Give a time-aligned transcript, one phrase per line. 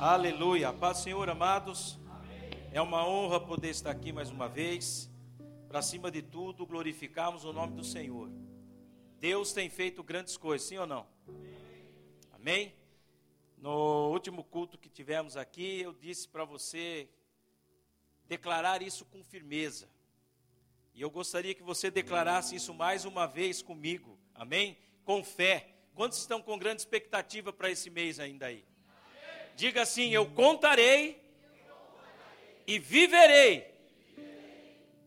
[0.00, 0.72] Aleluia.
[0.72, 1.98] Paz, Senhor, amados.
[2.08, 2.50] Amém.
[2.72, 5.10] É uma honra poder estar aqui mais uma vez.
[5.66, 8.30] Para cima de tudo, glorificarmos o nome do Senhor.
[9.18, 11.04] Deus tem feito grandes coisas, sim ou não?
[11.26, 11.52] Amém.
[12.32, 12.74] Amém?
[13.56, 17.08] No último culto que tivemos aqui, eu disse para você
[18.28, 19.88] declarar isso com firmeza.
[20.94, 24.16] E eu gostaria que você declarasse isso mais uma vez comigo.
[24.32, 24.78] Amém?
[25.04, 25.74] Com fé.
[25.92, 28.64] Quantos estão com grande expectativa para esse mês ainda aí?
[29.58, 31.20] Diga assim: Eu contarei
[32.64, 33.68] e viverei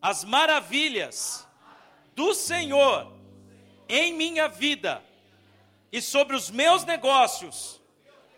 [0.02, 1.48] as maravilhas
[2.14, 3.16] do Senhor
[3.88, 5.02] em minha vida
[5.90, 7.82] e sobre os meus negócios,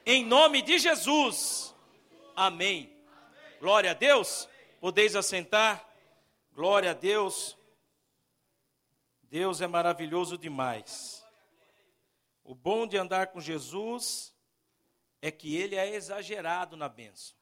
[0.06, 1.74] em nome de Jesus.
[2.36, 2.96] Amém.
[3.60, 4.48] Glória a Deus.
[4.80, 5.84] Podeis assentar.
[6.54, 7.58] Glória a Deus.
[9.24, 11.26] Deus é maravilhoso demais.
[12.44, 14.33] O bom de andar com Jesus
[15.26, 17.34] é que ele é exagerado na bênção.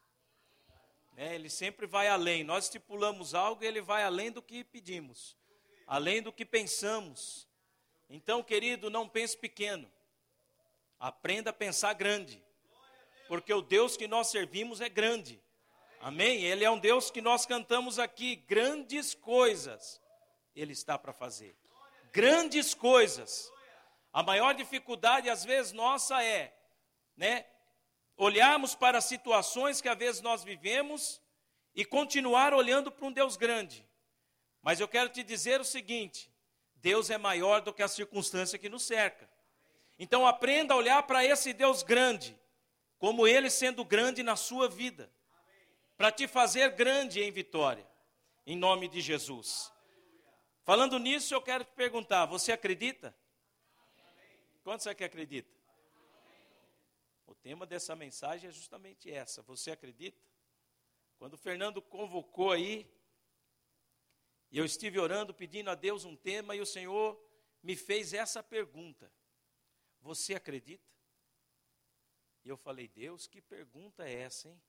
[1.17, 2.43] É, ele sempre vai além.
[2.43, 5.35] Nós estipulamos algo e ele vai além do que pedimos,
[5.87, 7.47] além do que pensamos.
[8.07, 9.91] Então, querido, não pense pequeno.
[10.99, 12.39] Aprenda a pensar grande.
[13.27, 15.41] Porque o Deus que nós servimos é grande.
[16.01, 16.43] Amém?
[16.43, 19.99] Ele é um Deus que nós cantamos aqui, grandes coisas
[20.55, 21.55] ele está para fazer.
[22.11, 23.51] Grandes coisas.
[24.13, 26.55] A maior dificuldade às vezes nossa é,
[27.17, 27.47] né,
[28.17, 31.21] olharmos para as situações que às vezes nós vivemos
[31.73, 33.87] e continuar olhando para um Deus grande.
[34.61, 36.31] Mas eu quero te dizer o seguinte:
[36.75, 39.29] Deus é maior do que a circunstância que nos cerca.
[39.97, 42.37] Então aprenda a olhar para esse Deus grande,
[42.97, 45.11] como ele sendo grande na sua vida,
[45.95, 47.87] para te fazer grande em vitória,
[48.45, 49.71] em nome de Jesus.
[50.63, 53.15] Falando nisso, eu quero te perguntar: você acredita?
[54.63, 55.60] Quantos é que acredita?
[57.41, 59.41] Tema dessa mensagem é justamente essa.
[59.41, 60.21] Você acredita?
[61.17, 62.87] Quando o Fernando convocou aí,
[64.51, 67.19] e eu estive orando, pedindo a Deus um tema, e o Senhor
[67.63, 69.11] me fez essa pergunta:
[70.01, 70.87] Você acredita?
[72.43, 74.61] E eu falei: Deus, que pergunta é essa, hein?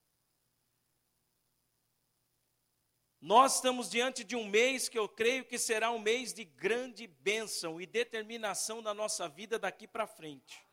[3.21, 7.07] Nós estamos diante de um mês que eu creio que será um mês de grande
[7.07, 10.67] bênção e determinação na nossa vida daqui para frente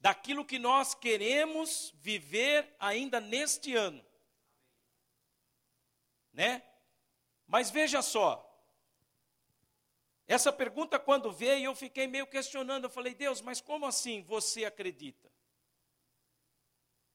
[0.00, 4.04] daquilo que nós queremos viver ainda neste ano.
[6.32, 6.62] Né?
[7.46, 8.44] Mas veja só,
[10.26, 14.64] essa pergunta quando veio, eu fiquei meio questionando, eu falei, Deus, mas como assim você
[14.66, 15.32] acredita?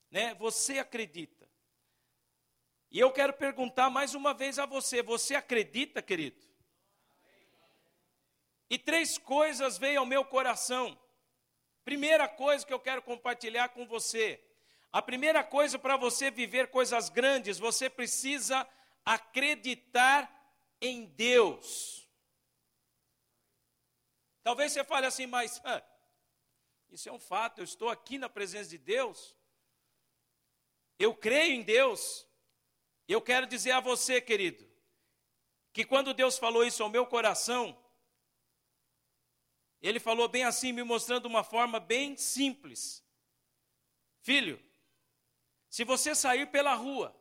[0.10, 0.34] Né?
[0.36, 1.48] Você acredita?
[2.90, 6.44] E eu quero perguntar mais uma vez a você, você acredita, querido?
[8.70, 11.00] E três coisas veio ao meu coração.
[11.84, 14.42] Primeira coisa que eu quero compartilhar com você.
[14.92, 18.68] A primeira coisa para você viver coisas grandes, você precisa
[19.04, 20.32] acreditar
[20.80, 22.08] em Deus.
[24.44, 25.62] Talvez você fale assim, mas
[26.92, 29.36] isso é um fato, eu estou aqui na presença de Deus,
[31.00, 32.28] eu creio em Deus.
[33.08, 34.66] Eu quero dizer a você, querido,
[35.74, 37.78] que quando Deus falou isso ao meu coração,
[39.84, 43.04] ele falou bem assim, me mostrando uma forma bem simples.
[44.22, 44.64] Filho,
[45.70, 47.14] se você sair pela rua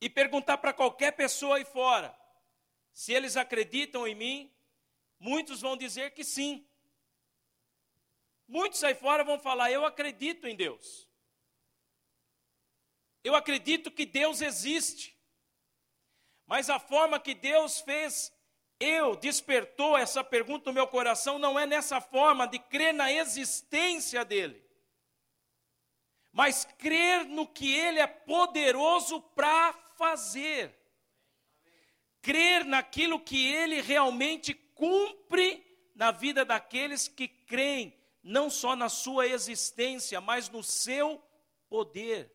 [0.00, 2.18] e perguntar para qualquer pessoa aí fora
[2.92, 4.52] se eles acreditam em mim,
[5.20, 6.66] muitos vão dizer que sim.
[8.48, 11.08] Muitos aí fora vão falar: Eu acredito em Deus.
[13.22, 15.16] Eu acredito que Deus existe.
[16.44, 18.32] Mas a forma que Deus fez
[18.80, 24.24] eu despertou essa pergunta no meu coração não é nessa forma de crer na existência
[24.24, 24.62] dele,
[26.32, 30.76] mas crer no que ele é poderoso para fazer.
[32.22, 39.26] Crer naquilo que ele realmente cumpre na vida daqueles que creem, não só na sua
[39.26, 41.20] existência, mas no seu
[41.68, 42.32] poder.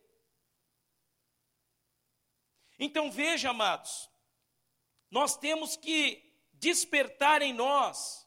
[2.78, 4.10] Então veja, amados,
[5.10, 6.33] nós temos que
[6.64, 8.26] despertar em nós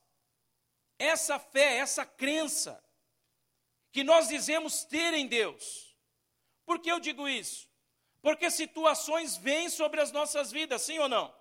[0.99, 2.83] essa fé, essa crença
[3.91, 5.97] que nós dizemos ter em Deus.
[6.63, 7.67] Por que eu digo isso?
[8.21, 11.35] Porque situações vêm sobre as nossas vidas, sim ou não?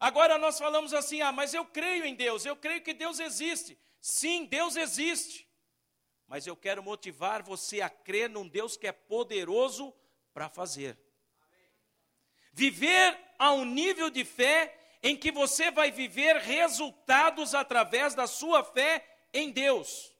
[0.00, 3.78] Agora nós falamos assim: ah, mas eu creio em Deus, eu creio que Deus existe.
[4.00, 5.46] Sim, Deus existe.
[6.26, 9.94] Mas eu quero motivar você a crer num Deus que é poderoso
[10.34, 10.98] para fazer.
[12.52, 18.64] Viver a um nível de fé em que você vai viver resultados através da sua
[18.64, 20.12] fé em Deus.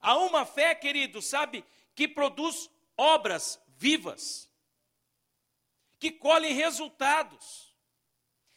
[0.00, 1.62] Há uma fé, querido, sabe,
[1.94, 4.50] que produz obras vivas,
[5.98, 7.76] que colhem resultados.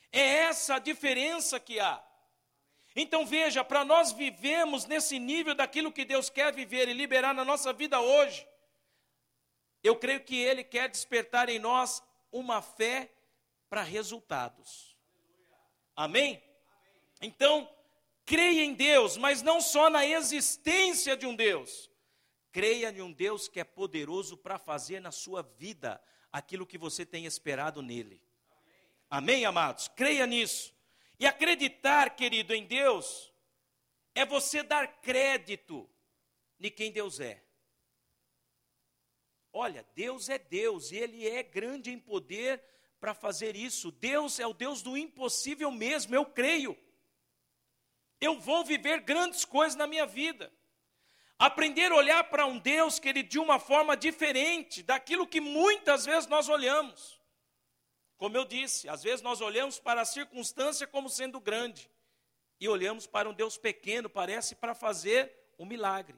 [0.10, 2.02] É essa a diferença que há.
[2.96, 7.44] Então veja, para nós vivemos nesse nível daquilo que Deus quer viver e liberar na
[7.44, 8.48] nossa vida hoje,
[9.84, 13.12] eu creio que Ele quer despertar em nós uma fé
[13.70, 14.95] para resultados.
[15.96, 16.44] Amém?
[17.22, 17.70] Então,
[18.26, 21.90] creia em Deus, mas não só na existência de um Deus.
[22.52, 26.02] Creia em um Deus que é poderoso para fazer na sua vida
[26.32, 28.22] aquilo que você tem esperado nele.
[29.10, 29.88] Amém, amados?
[29.88, 30.74] Creia nisso.
[31.20, 33.34] E acreditar, querido, em Deus
[34.14, 35.90] é você dar crédito
[36.60, 37.44] de quem Deus é.
[39.52, 42.62] Olha, Deus é Deus e Ele é grande em poder
[43.06, 43.92] para fazer isso.
[43.92, 46.76] Deus é o Deus do impossível mesmo, eu creio.
[48.20, 50.52] Eu vou viver grandes coisas na minha vida.
[51.38, 56.04] Aprender a olhar para um Deus, que Ele de uma forma diferente daquilo que muitas
[56.04, 57.22] vezes nós olhamos.
[58.18, 61.88] Como eu disse, às vezes nós olhamos para a circunstância como sendo grande
[62.60, 66.18] e olhamos para um Deus pequeno, parece para fazer um milagre.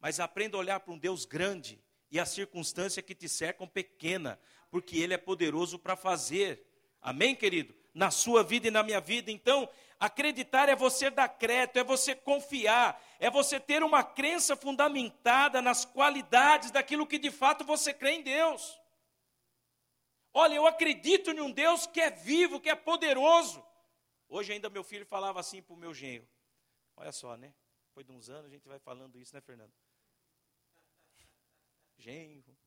[0.00, 1.78] Mas aprenda a olhar para um Deus grande
[2.10, 4.38] e a circunstância que te cercam pequena,
[4.74, 6.66] porque Ele é poderoso para fazer.
[7.00, 7.72] Amém, querido?
[7.94, 9.30] Na sua vida e na minha vida.
[9.30, 15.62] Então, acreditar é você dar crédito, é você confiar, é você ter uma crença fundamentada
[15.62, 18.80] nas qualidades daquilo que de fato você crê em Deus.
[20.32, 23.64] Olha, eu acredito em um Deus que é vivo, que é poderoso.
[24.28, 26.28] Hoje ainda meu filho falava assim para o meu genro.
[26.96, 27.54] Olha só, né?
[27.90, 29.72] Depois de uns anos a gente vai falando isso, né, Fernando?
[31.96, 32.63] Genro.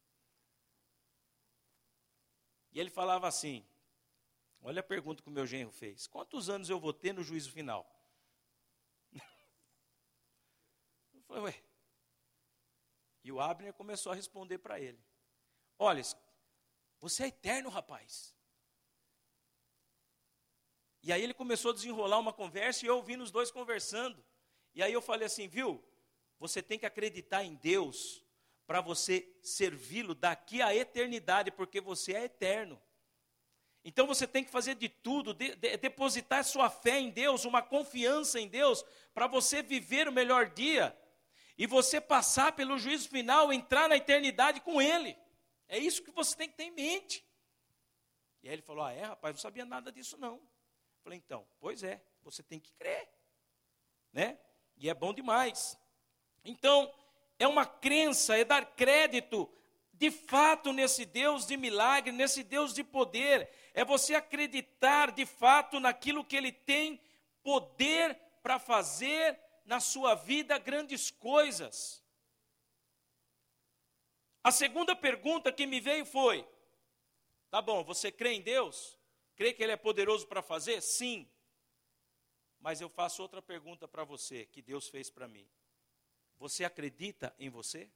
[2.78, 3.66] E ele falava assim:
[4.62, 7.52] Olha a pergunta que o meu genro fez: Quantos anos eu vou ter no juízo
[7.52, 7.92] final?
[11.16, 11.64] Eu falei, ué.
[13.24, 15.04] E o Abner começou a responder para ele:
[15.80, 16.04] Olha,
[17.00, 18.36] você é eterno, rapaz.
[21.02, 24.24] E aí ele começou a desenrolar uma conversa e eu ouvindo os dois conversando.
[24.76, 25.84] E aí eu falei assim, viu?
[26.38, 28.24] Você tem que acreditar em Deus
[28.68, 32.80] para você servi-lo daqui à eternidade, porque você é eterno.
[33.84, 37.62] Então você tem que fazer de tudo, de, de, depositar sua fé em Deus, uma
[37.62, 38.84] confiança em Deus,
[39.14, 40.96] para você viver o melhor dia
[41.58, 45.18] e você passar pelo juízo final, entrar na eternidade com Ele.
[45.69, 47.25] É isso que você tem que ter em mente.
[48.44, 50.36] E aí ele falou: Ah, é, rapaz, não sabia nada disso não.
[50.36, 50.50] Eu
[51.04, 53.10] falei: Então, pois é, você tem que crer,
[54.12, 54.38] né?
[54.75, 55.78] E é bom demais.
[56.44, 56.94] Então,
[57.39, 59.50] é uma crença, é dar crédito
[59.94, 63.50] de fato nesse Deus de milagre, nesse Deus de poder.
[63.74, 67.01] É você acreditar de fato naquilo que Ele tem
[67.44, 72.04] poder para fazer na sua vida grandes coisas.
[74.44, 76.48] A segunda pergunta que me veio foi:
[77.50, 78.98] tá bom, você crê em Deus?
[79.36, 80.81] Crê que Ele é poderoso para fazer?
[80.81, 81.30] Sim.
[82.60, 85.48] Mas eu faço outra pergunta para você, que Deus fez para mim.
[86.38, 87.89] Você acredita em você?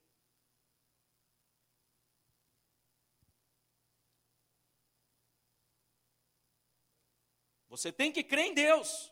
[7.70, 9.12] Você tem que crer em Deus,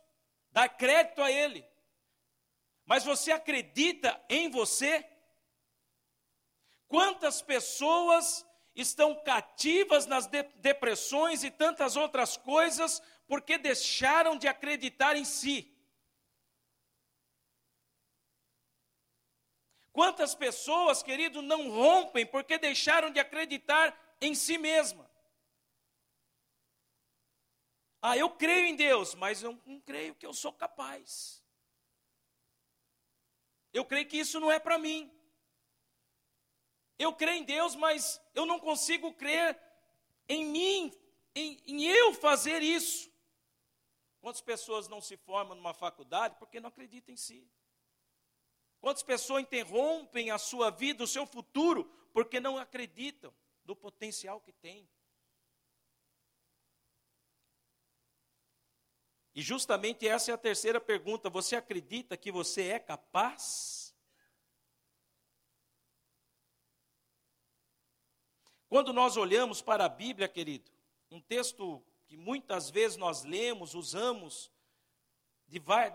[0.52, 1.66] dar crédito a Ele.
[2.86, 5.08] Mas você acredita em você?
[6.88, 15.16] Quantas pessoas estão cativas nas de depressões e tantas outras coisas porque deixaram de acreditar
[15.16, 15.72] em si?
[20.00, 25.12] Quantas pessoas, querido, não rompem porque deixaram de acreditar em si mesma?
[28.02, 31.44] Ah, eu creio em Deus, mas eu não creio que eu sou capaz.
[33.74, 35.12] Eu creio que isso não é para mim.
[36.98, 39.60] Eu creio em Deus, mas eu não consigo crer
[40.30, 40.94] em mim,
[41.36, 43.12] em, em eu fazer isso.
[44.22, 47.46] Quantas pessoas não se formam numa faculdade porque não acreditam em si?
[48.82, 53.34] Quantas pessoas interrompem a sua vida, o seu futuro, porque não acreditam
[53.66, 54.90] no potencial que tem?
[59.36, 63.96] E justamente essa é a terceira pergunta: você acredita que você é capaz?
[68.68, 70.72] Quando nós olhamos para a Bíblia, querido,
[71.10, 74.52] um texto que muitas vezes nós lemos, usamos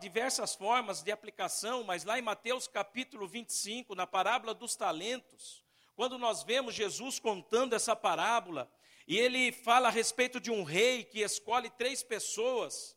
[0.01, 6.19] diversas formas de aplicação, mas lá em Mateus capítulo 25, na parábola dos talentos, quando
[6.19, 8.69] nós vemos Jesus contando essa parábola,
[9.07, 12.97] e ele fala a respeito de um rei que escolhe três pessoas,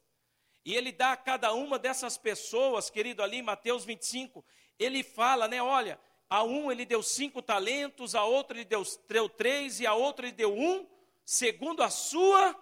[0.65, 4.43] e ele dá a cada uma dessas pessoas, querido, ali em Mateus 25,
[4.79, 5.99] ele fala, né, olha,
[6.29, 10.25] a um ele deu cinco talentos, a outro ele deu, deu três e a outra
[10.25, 10.87] ele deu um,
[11.23, 12.55] segundo a sua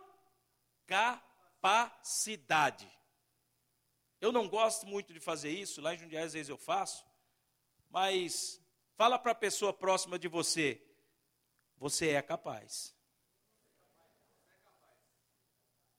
[0.86, 2.88] capacidade.
[4.22, 7.06] Eu não gosto muito de fazer isso, lá em Jundiaí às vezes eu faço,
[7.90, 8.62] mas
[8.96, 10.82] fala para a pessoa próxima de você,
[11.78, 12.96] você é capaz.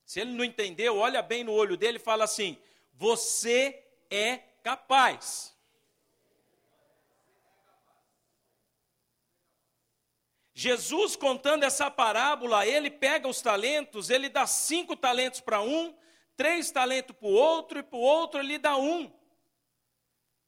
[0.05, 2.57] Se ele não entendeu, olha bem no olho dele e fala assim:
[2.95, 5.55] Você é capaz.
[10.55, 15.95] Jesus contando essa parábola, ele pega os talentos, ele dá cinco talentos para um,
[16.37, 19.11] três talentos para o outro, e para o outro ele dá um.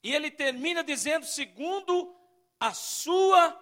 [0.02, 2.14] E ele termina dizendo, segundo
[2.60, 3.52] a sua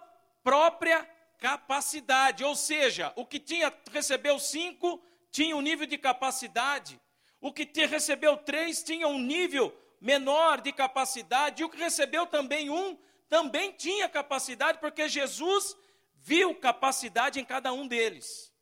[0.43, 1.03] própria
[1.39, 2.43] capacidade.
[2.43, 6.99] Ou seja, o que tinha recebeu cinco tinha um nível de capacidade,
[7.39, 12.69] o que recebeu três tinha um nível menor de capacidade, e o que recebeu também
[12.69, 12.97] um
[13.29, 15.75] também tinha capacidade, porque Jesus
[16.15, 18.53] viu capacidade em cada um deles.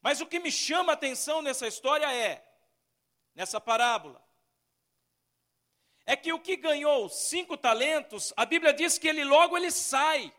[0.00, 2.44] Mas o que me chama a atenção nessa história é,
[3.38, 4.20] nessa parábola,
[6.04, 10.34] é que o que ganhou cinco talentos, a Bíblia diz que ele logo ele sai.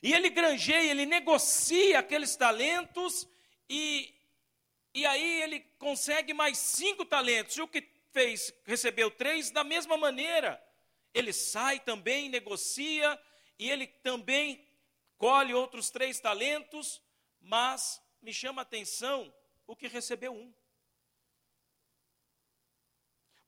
[0.00, 3.28] E ele granjeia, ele negocia aqueles talentos
[3.68, 4.14] e,
[4.94, 7.56] e aí ele consegue mais cinco talentos.
[7.56, 10.62] E o que fez, recebeu três, da mesma maneira.
[11.12, 13.20] Ele sai também, negocia,
[13.58, 14.64] e ele também
[15.18, 17.02] colhe outros três talentos,
[17.40, 19.34] mas me chama a atenção
[19.66, 20.59] o que recebeu um.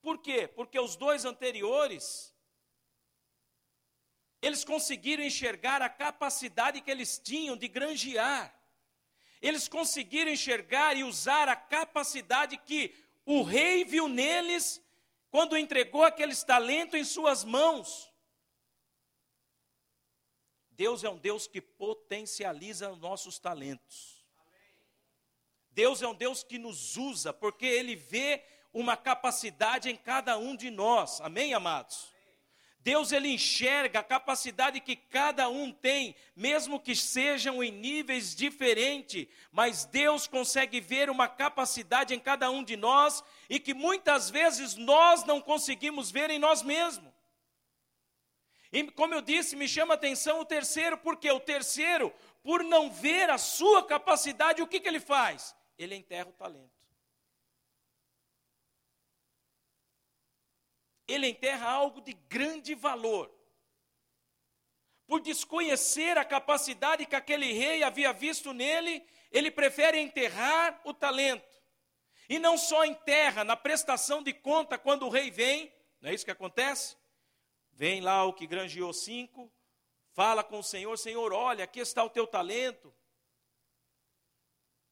[0.02, 0.48] Por quê?
[0.48, 2.34] Porque os dois anteriores,
[4.42, 8.52] eles conseguiram enxergar a capacidade que eles tinham de granjear.
[9.40, 12.92] Eles conseguiram enxergar e usar a capacidade que
[13.24, 14.82] o rei viu neles
[15.30, 18.12] quando entregou aqueles talentos em suas mãos.
[20.70, 24.26] Deus é um Deus que potencializa os nossos talentos.
[25.70, 30.56] Deus é um Deus que nos usa, porque Ele vê uma capacidade em cada um
[30.56, 31.20] de nós.
[31.20, 32.12] Amém, amados?
[32.84, 39.28] Deus ele enxerga a capacidade que cada um tem, mesmo que sejam em níveis diferentes,
[39.52, 44.74] mas Deus consegue ver uma capacidade em cada um de nós e que muitas vezes
[44.74, 47.12] nós não conseguimos ver em nós mesmos.
[48.72, 52.12] E como eu disse, me chama a atenção o terceiro, porque o terceiro,
[52.42, 55.54] por não ver a sua capacidade, o que, que ele faz?
[55.78, 56.81] Ele enterra o talento.
[61.06, 63.30] Ele enterra algo de grande valor.
[65.06, 71.60] Por desconhecer a capacidade que aquele rei havia visto nele, ele prefere enterrar o talento.
[72.28, 76.24] E não só enterra, na prestação de conta, quando o rei vem, não é isso
[76.24, 76.96] que acontece?
[77.72, 79.52] Vem lá o que granjeou cinco,
[80.12, 82.94] fala com o Senhor: Senhor, olha, aqui está o teu talento.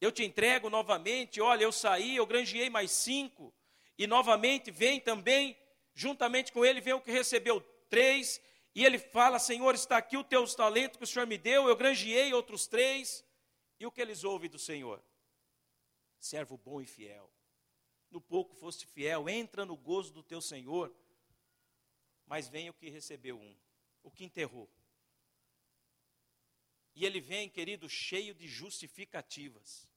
[0.00, 1.40] Eu te entrego novamente.
[1.40, 3.54] Olha, eu saí, eu granjeei mais cinco.
[3.98, 5.56] E novamente vem também,
[6.00, 8.40] juntamente com ele, vem o que recebeu três.
[8.74, 11.68] E ele fala: Senhor, está aqui o teu talento que o Senhor me deu.
[11.68, 13.24] Eu granjeei outros três.
[13.78, 15.02] E o que eles ouvem do Senhor?
[16.18, 17.30] Servo bom e fiel.
[18.10, 20.94] No pouco foste fiel, entra no gozo do teu Senhor
[22.30, 23.56] mas vem o que recebeu um,
[24.04, 24.70] o que enterrou.
[26.94, 29.90] E ele vem, querido, cheio de justificativas.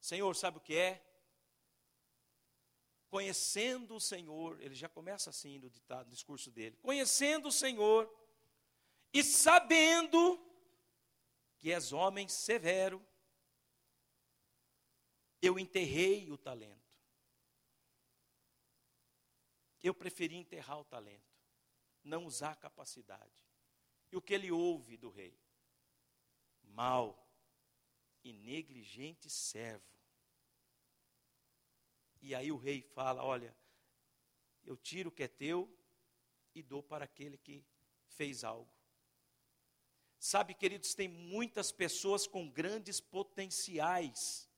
[0.00, 1.04] Senhor, sabe o que é?
[3.12, 6.78] Conhecendo o Senhor, ele já começa assim no ditado, no discurso dele.
[6.80, 8.10] Conhecendo o Senhor
[9.12, 10.40] e sabendo
[11.58, 13.06] que és homem severo,
[15.42, 16.90] eu enterrei o talento.
[19.82, 21.36] Eu preferi enterrar o talento,
[22.02, 23.44] não usar a capacidade.
[24.10, 25.38] E o que ele ouve do rei?
[26.62, 27.30] Mal
[28.24, 30.01] e negligente servo.
[32.22, 33.54] E aí o rei fala: Olha,
[34.64, 35.68] eu tiro o que é teu
[36.54, 37.64] e dou para aquele que
[38.06, 38.70] fez algo.
[40.18, 44.48] Sabe, queridos, tem muitas pessoas com grandes potenciais,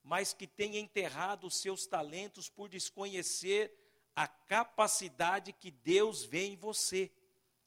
[0.00, 3.76] mas que têm enterrado os seus talentos por desconhecer
[4.14, 7.10] a capacidade que Deus vê em você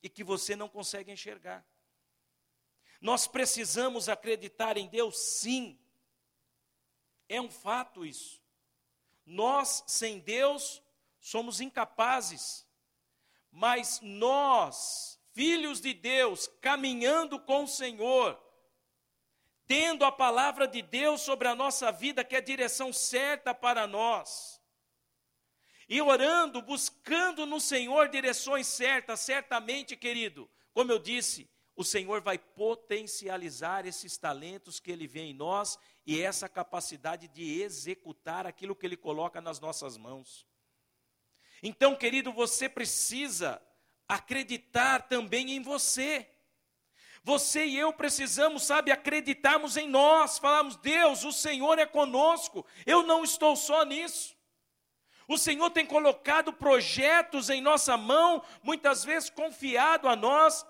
[0.02, 1.68] e que você não consegue enxergar.
[3.02, 5.78] Nós precisamos acreditar em Deus, sim.
[7.28, 8.39] É um fato isso.
[9.30, 10.82] Nós, sem Deus,
[11.20, 12.68] somos incapazes.
[13.52, 18.42] Mas nós, filhos de Deus, caminhando com o Senhor,
[19.68, 23.86] tendo a palavra de Deus sobre a nossa vida, que é a direção certa para
[23.86, 24.60] nós,
[25.88, 32.40] e orando, buscando no Senhor direções certas, certamente, querido, como eu disse, o Senhor vai
[32.40, 35.78] potencializar esses talentos que Ele vê em nós
[36.10, 40.44] e essa capacidade de executar aquilo que Ele coloca nas nossas mãos.
[41.62, 43.62] Então, querido, você precisa
[44.08, 46.28] acreditar também em você.
[47.24, 53.04] Você e eu precisamos, sabe, acreditarmos em nós, falarmos, Deus, o Senhor é conosco, eu
[53.04, 54.36] não estou só nisso.
[55.28, 60.66] O Senhor tem colocado projetos em nossa mão, muitas vezes confiado a nós,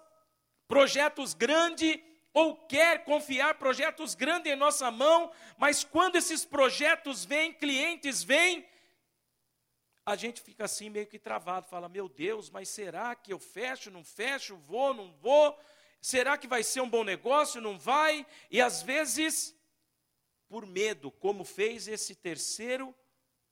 [0.67, 1.97] projetos grandes,
[2.33, 8.67] ou quer confiar projetos grandes em nossa mão, mas quando esses projetos vêm, clientes vêm,
[10.05, 13.91] a gente fica assim meio que travado, fala: Meu Deus, mas será que eu fecho,
[13.91, 15.57] não fecho, vou, não vou?
[16.01, 18.25] Será que vai ser um bom negócio, não vai?
[18.49, 19.55] E às vezes,
[20.47, 22.95] por medo, como fez esse terceiro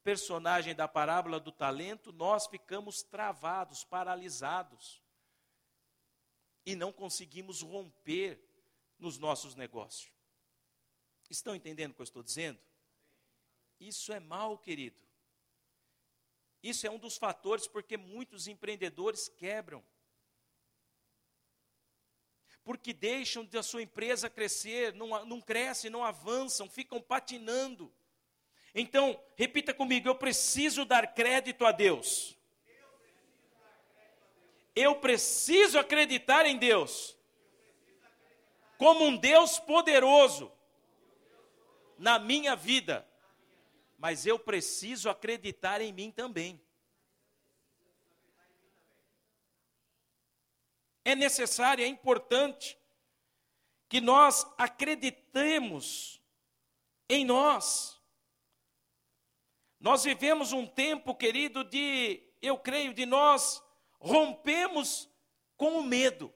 [0.03, 5.01] personagem da parábola do talento, nós ficamos travados, paralisados
[6.65, 8.46] e não conseguimos romper
[8.99, 10.11] nos nossos negócios.
[11.29, 12.59] Estão entendendo o que eu estou dizendo?
[13.79, 14.97] Isso é mal, querido.
[16.63, 19.83] Isso é um dos fatores porque muitos empreendedores quebram.
[22.63, 25.43] Porque deixam da sua empresa crescer, não, não
[25.89, 27.93] não avançam, ficam patinando.
[28.73, 32.35] Então, repita comigo: eu preciso dar crédito a Deus.
[34.75, 37.16] Eu preciso acreditar em Deus
[38.77, 40.51] como um Deus poderoso
[41.98, 43.07] na minha vida,
[43.98, 46.62] mas eu preciso acreditar em mim também.
[51.03, 52.77] É necessário, é importante
[53.89, 56.22] que nós acreditemos
[57.10, 58.00] em nós.
[59.79, 63.63] Nós vivemos um tempo, querido, de, eu creio, de nós
[64.00, 65.10] rompemos
[65.55, 66.34] com o medo.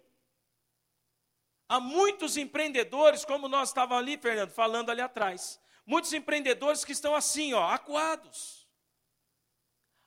[1.72, 7.16] Há muitos empreendedores, como nós estávamos ali, Fernando, falando ali atrás, muitos empreendedores que estão
[7.16, 8.68] assim, ó, acuados.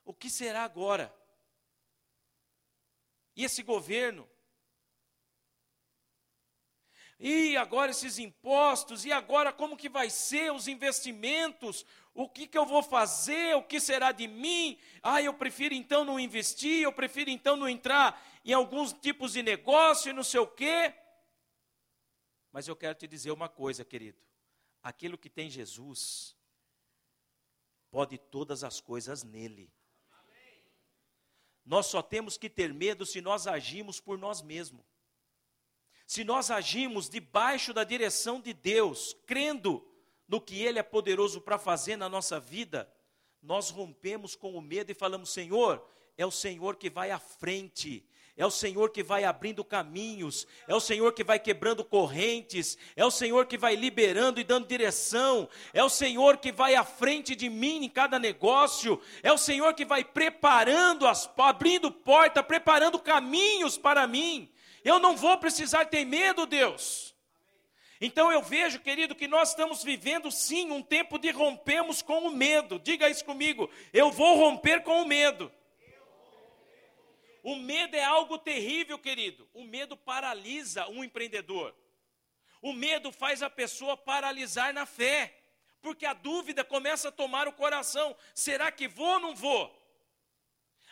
[0.04, 1.10] O que será agora?
[3.34, 4.28] E esse governo?
[7.18, 9.06] E agora esses impostos?
[9.06, 11.86] E agora como que vai ser os investimentos?
[12.12, 13.56] O que, que eu vou fazer?
[13.56, 14.78] O que será de mim?
[15.02, 19.42] Ah, eu prefiro então não investir, eu prefiro então não entrar em alguns tipos de
[19.42, 20.92] negócio e não sei o quê.
[22.54, 24.16] Mas eu quero te dizer uma coisa, querido.
[24.80, 26.36] Aquilo que tem Jesus,
[27.90, 29.68] pode todas as coisas nele.
[31.66, 34.86] Nós só temos que ter medo se nós agimos por nós mesmos.
[36.06, 39.84] Se nós agimos debaixo da direção de Deus, crendo
[40.28, 42.88] no que Ele é poderoso para fazer na nossa vida,
[43.42, 45.84] nós rompemos com o medo e falamos: Senhor,
[46.16, 50.74] é o Senhor que vai à frente, é o Senhor que vai abrindo caminhos, é
[50.74, 55.48] o Senhor que vai quebrando correntes, é o Senhor que vai liberando e dando direção,
[55.72, 59.72] é o Senhor que vai à frente de mim em cada negócio, é o Senhor
[59.74, 64.50] que vai preparando as abrindo porta, preparando caminhos para mim.
[64.82, 67.14] Eu não vou precisar ter medo, Deus.
[68.00, 72.30] Então eu vejo, querido, que nós estamos vivendo sim um tempo de rompermos com o
[72.30, 72.78] medo.
[72.78, 73.70] Diga isso comigo.
[73.92, 75.50] Eu vou romper com o medo.
[77.44, 79.46] O medo é algo terrível, querido.
[79.52, 81.76] O medo paralisa um empreendedor.
[82.62, 85.38] O medo faz a pessoa paralisar na fé,
[85.83, 89.78] porque a dúvida começa a tomar o coração: será que vou ou não vou?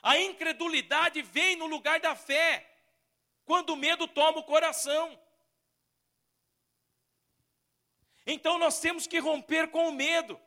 [0.03, 2.71] A incredulidade vem no lugar da fé,
[3.47, 5.19] quando o medo toma o coração.
[8.27, 10.39] Então nós temos que romper com o medo.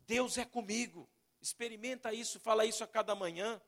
[0.00, 1.08] Deus é comigo.
[1.40, 3.62] Experimenta isso, fala isso a cada manhã.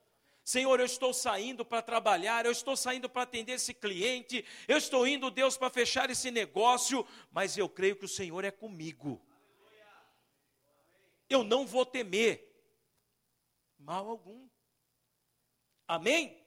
[0.48, 5.06] Senhor, eu estou saindo para trabalhar, eu estou saindo para atender esse cliente, eu estou
[5.06, 9.20] indo, Deus, para fechar esse negócio, mas eu creio que o Senhor é comigo.
[11.28, 12.50] Eu não vou temer
[13.78, 14.48] mal algum.
[15.86, 16.42] Amém?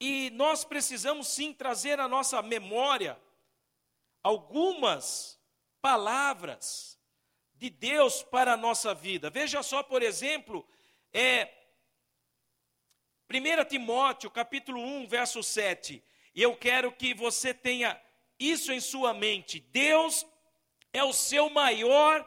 [0.00, 3.16] E nós precisamos sim trazer à nossa memória
[4.24, 5.40] algumas
[5.80, 6.98] palavras
[7.54, 9.30] de Deus para a nossa vida.
[9.30, 10.68] Veja só, por exemplo,
[11.12, 11.57] é
[13.30, 16.02] 1 Timóteo, capítulo 1, verso 7.
[16.34, 18.00] E eu quero que você tenha
[18.38, 19.60] isso em sua mente.
[19.60, 20.26] Deus
[20.94, 22.26] é o seu maior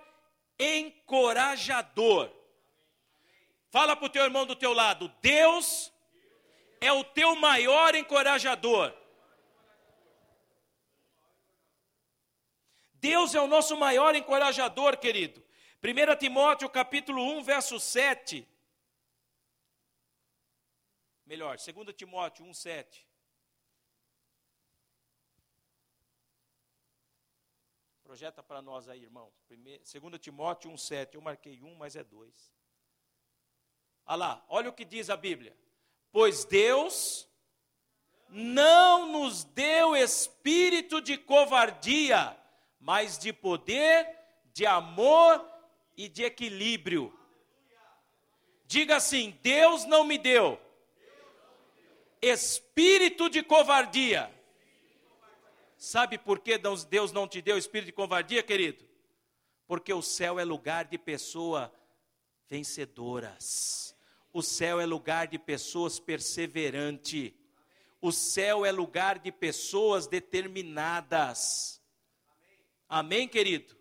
[0.59, 2.31] encorajador.
[3.71, 5.91] Fala para o teu irmão do teu lado, Deus
[6.79, 8.93] é o teu maior encorajador.
[12.95, 15.43] Deus é o nosso maior encorajador, querido.
[15.83, 18.47] 1 Timóteo capítulo 1, verso 7.
[21.31, 23.05] Melhor, 2 Timóteo 1,7.
[28.03, 29.31] Projeta para nós aí, irmão.
[29.47, 31.15] 2 Timóteo 1,7.
[31.15, 32.51] Eu marquei um, mas é dois.
[34.05, 35.55] Olha lá, olha o que diz a Bíblia.
[36.11, 37.25] Pois Deus
[38.27, 42.37] não nos deu espírito de covardia,
[42.77, 44.05] mas de poder,
[44.51, 45.49] de amor
[45.95, 47.17] e de equilíbrio.
[48.65, 50.59] Diga assim: Deus não me deu
[52.21, 54.31] espírito de covardia
[55.81, 58.87] Sabe por que Deus não te deu espírito de covardia, querido?
[59.65, 61.71] Porque o céu é lugar de pessoas
[62.47, 63.95] vencedoras.
[64.31, 67.33] O céu é lugar de pessoas perseverantes.
[67.99, 71.81] O céu é lugar de pessoas determinadas.
[72.87, 73.75] Amém, querido?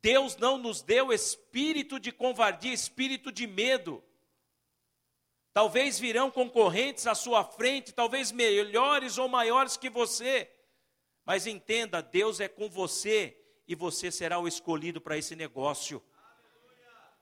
[0.00, 4.00] Deus não nos deu espírito de covardia, espírito de medo.
[5.56, 10.54] Talvez virão concorrentes à sua frente, talvez melhores ou maiores que você.
[11.24, 16.04] Mas entenda, Deus é com você e você será o escolhido para esse negócio.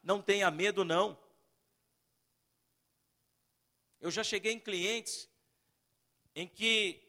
[0.02, 1.16] Não tenha medo, não.
[4.00, 5.30] Eu já cheguei em clientes
[6.34, 7.08] em que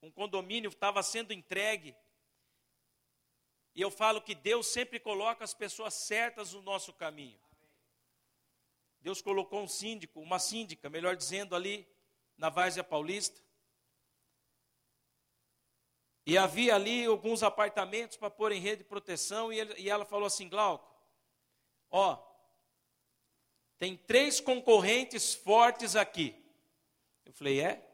[0.00, 1.96] um condomínio estava sendo entregue.
[3.74, 7.40] E eu falo que Deus sempre coloca as pessoas certas no nosso caminho.
[9.00, 11.88] Deus colocou um síndico, uma síndica, melhor dizendo, ali
[12.36, 13.40] na Várzea Paulista.
[16.26, 20.04] E havia ali alguns apartamentos para pôr em rede de proteção, e, ele, e ela
[20.04, 20.86] falou assim: Glauco,
[21.90, 22.22] ó,
[23.78, 26.36] tem três concorrentes fortes aqui.
[27.24, 27.90] Eu falei: é?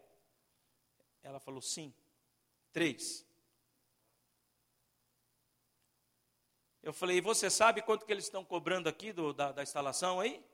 [1.22, 1.94] Ela falou: sim,
[2.72, 3.24] três.
[6.82, 10.44] Eu falei: você sabe quanto que eles estão cobrando aqui do, da, da instalação aí?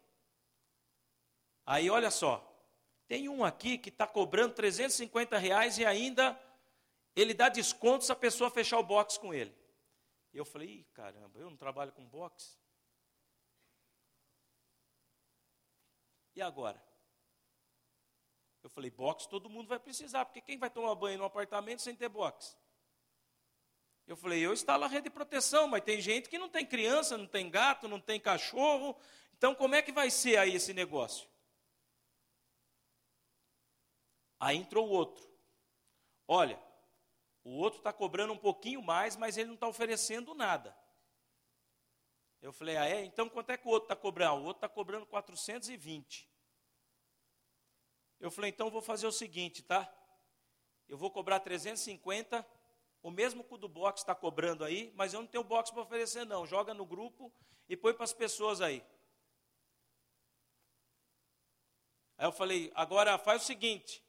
[1.64, 2.48] Aí olha só,
[3.07, 6.38] tem um aqui que está cobrando 350 reais e ainda
[7.14, 9.55] ele dá desconto se a pessoa fechar o box com ele.
[10.33, 12.59] E eu falei, caramba, eu não trabalho com box.
[16.35, 16.83] E agora?
[18.62, 21.94] Eu falei, box todo mundo vai precisar, porque quem vai tomar banho no apartamento sem
[21.94, 22.57] ter box?
[24.07, 27.18] Eu falei, eu instalo a rede de proteção, mas tem gente que não tem criança,
[27.18, 28.96] não tem gato, não tem cachorro.
[29.37, 31.29] Então como é que vai ser aí esse negócio?
[34.42, 35.24] Aí entrou o outro.
[36.26, 36.61] Olha,
[37.44, 40.76] o outro está cobrando um pouquinho mais, mas ele não está oferecendo nada.
[42.40, 43.05] Eu falei, ah, é?
[43.05, 44.42] Então quanto é que o outro está cobrando?
[44.42, 46.28] O outro está cobrando 420.
[48.18, 49.88] Eu falei, então vou fazer o seguinte, tá?
[50.88, 52.44] Eu vou cobrar 350,
[53.00, 55.83] o mesmo que o do box está cobrando aí, mas eu não tenho box para
[55.83, 56.44] oferecer, não.
[56.44, 57.33] Joga no grupo
[57.68, 58.85] e põe para as pessoas aí.
[62.18, 64.02] Aí eu falei, agora faz o seguinte: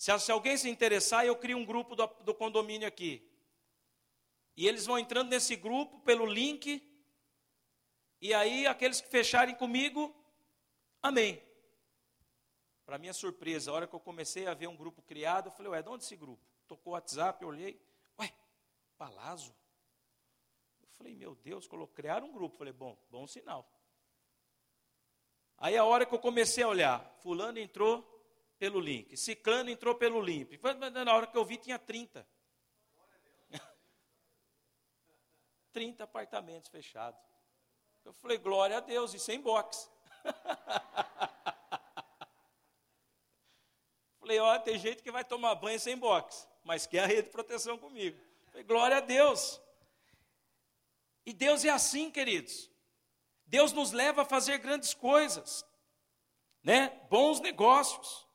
[0.00, 3.22] se, se alguém se interessar, eu crio um grupo do, do condomínio aqui.
[4.56, 6.82] E eles vão entrando nesse grupo pelo link.
[8.18, 10.16] E aí, aqueles que fecharem comigo,
[11.02, 11.38] amém.
[12.86, 15.72] Para minha surpresa, a hora que eu comecei a ver um grupo criado, eu falei,
[15.72, 16.42] ué, de onde esse grupo?
[16.66, 17.78] Tocou o WhatsApp, eu olhei,
[18.18, 18.32] ué,
[18.96, 19.54] Palazzo?
[20.82, 22.54] Eu falei, meu Deus, criaram um grupo.
[22.54, 23.70] Eu falei, bom, bom sinal.
[25.58, 28.09] Aí a hora que eu comecei a olhar, fulano entrou,
[28.60, 29.16] pelo link.
[29.16, 30.60] Ciclano entrou pelo link.
[31.04, 32.28] Na hora que eu vi, tinha 30.
[35.72, 37.18] 30 apartamentos fechados.
[38.04, 39.90] Eu falei, glória a Deus, e sem box.
[44.20, 47.30] falei, olha, tem gente que vai tomar banho sem box, mas quer a rede de
[47.30, 48.20] proteção comigo.
[48.48, 49.58] Falei, glória a Deus.
[51.24, 52.70] E Deus é assim, queridos.
[53.46, 55.64] Deus nos leva a fazer grandes coisas,
[56.62, 56.90] né?
[57.08, 58.29] Bons negócios.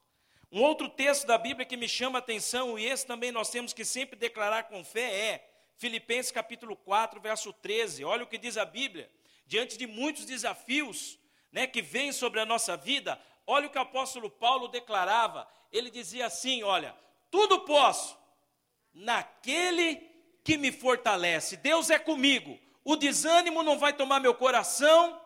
[0.51, 3.73] Um outro texto da Bíblia que me chama a atenção, e esse também nós temos
[3.73, 8.05] que sempre declarar com fé, é Filipenses capítulo 4, verso 13.
[8.05, 9.09] Olha o que diz a Bíblia.
[9.45, 11.19] Diante de muitos desafios
[11.51, 15.47] né, que vêm sobre a nossa vida, olha o que o apóstolo Paulo declarava.
[15.71, 16.95] Ele dizia assim: Olha,
[17.29, 18.17] tudo posso
[18.93, 20.01] naquele
[20.43, 21.57] que me fortalece.
[21.57, 22.57] Deus é comigo.
[22.83, 25.19] O desânimo não vai tomar meu coração,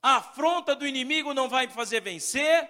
[0.00, 2.68] a afronta do inimigo não vai me fazer vencer.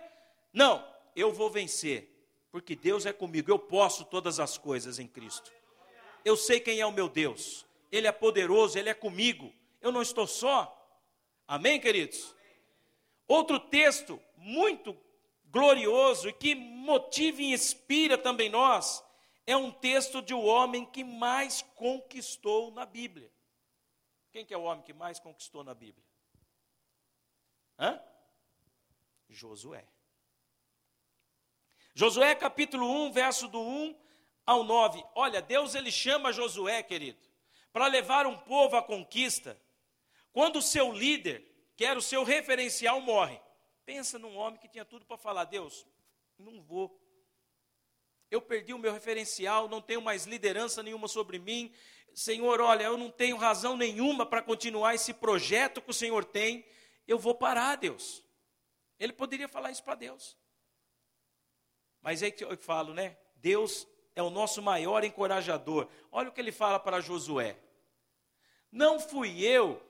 [0.53, 2.09] Não, eu vou vencer,
[2.51, 5.51] porque Deus é comigo, eu posso todas as coisas em Cristo.
[6.25, 10.03] Eu sei quem é o meu Deus, Ele é poderoso, Ele é comigo, eu não
[10.03, 10.79] estou só.
[11.47, 12.35] Amém, queridos?
[13.27, 14.97] Outro texto muito
[15.45, 19.05] glorioso e que motiva e inspira também nós,
[19.47, 23.31] é um texto de um homem que mais conquistou na Bíblia.
[24.31, 26.05] Quem que é o homem que mais conquistou na Bíblia?
[27.79, 28.01] Hã?
[29.29, 29.87] Josué.
[31.95, 33.95] Josué capítulo 1, verso do 1
[34.47, 35.05] ao 9.
[35.15, 37.21] Olha, Deus ele chama Josué, querido,
[37.73, 39.61] para levar um povo à conquista.
[40.33, 43.39] Quando o seu líder, que era o seu referencial, morre.
[43.85, 45.87] Pensa num homem que tinha tudo para falar: Deus,
[46.39, 46.99] não vou.
[48.31, 51.71] Eu perdi o meu referencial, não tenho mais liderança nenhuma sobre mim.
[52.15, 56.65] Senhor, olha, eu não tenho razão nenhuma para continuar esse projeto que o Senhor tem.
[57.07, 58.25] Eu vou parar, Deus.
[58.99, 60.39] Ele poderia falar isso para Deus.
[62.03, 63.17] Mas é que eu falo, né?
[63.37, 65.89] Deus é o nosso maior encorajador.
[66.11, 67.57] Olha o que ele fala para Josué:
[68.71, 69.81] Não fui eu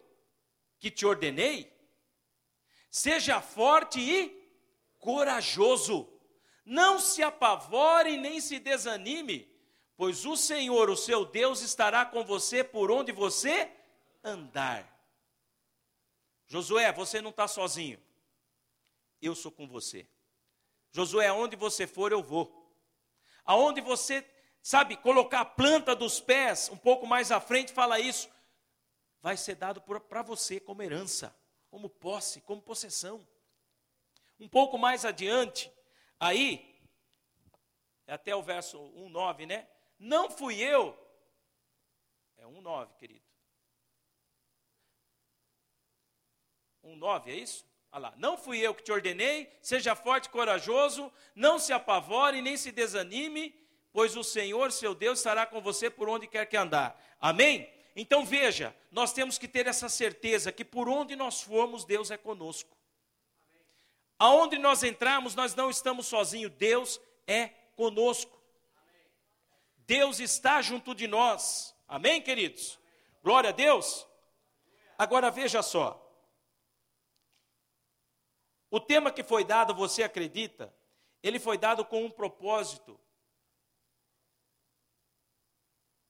[0.78, 1.72] que te ordenei?
[2.90, 4.42] Seja forte e
[4.98, 6.08] corajoso.
[6.64, 9.50] Não se apavore nem se desanime,
[9.96, 13.70] pois o Senhor, o seu Deus, estará com você por onde você
[14.22, 14.88] andar.
[16.46, 18.00] Josué, você não está sozinho.
[19.20, 20.06] Eu sou com você.
[20.92, 22.72] Josué, aonde você for, eu vou.
[23.44, 24.24] Aonde você,
[24.62, 28.30] sabe, colocar a planta dos pés, um pouco mais à frente, fala isso,
[29.20, 31.34] vai ser dado para você como herança
[31.72, 33.26] como posse, como possessão.
[34.38, 35.72] Um pouco mais adiante,
[36.20, 36.86] aí,
[38.06, 39.66] até o verso 1,9, né?
[39.98, 40.94] Não fui eu,
[42.36, 43.24] é 1,9, querido.
[46.84, 47.66] 1,9, é isso?
[47.94, 52.40] Olha lá, não fui eu que te ordenei, seja forte e corajoso, não se apavore
[52.40, 53.54] nem se desanime,
[53.92, 56.98] pois o Senhor, seu Deus, estará com você por onde quer que andar.
[57.20, 57.70] Amém?
[57.94, 62.16] Então veja, nós temos que ter essa certeza que por onde nós formos, Deus é
[62.16, 62.74] conosco.
[64.18, 68.40] Aonde nós entrarmos, nós não estamos sozinhos, Deus é conosco.
[69.86, 71.74] Deus está junto de nós.
[71.86, 72.78] Amém, queridos?
[73.22, 74.06] Glória a Deus.
[74.96, 75.98] Agora veja só.
[78.72, 80.74] O tema que foi dado, você acredita?
[81.22, 82.98] Ele foi dado com um propósito.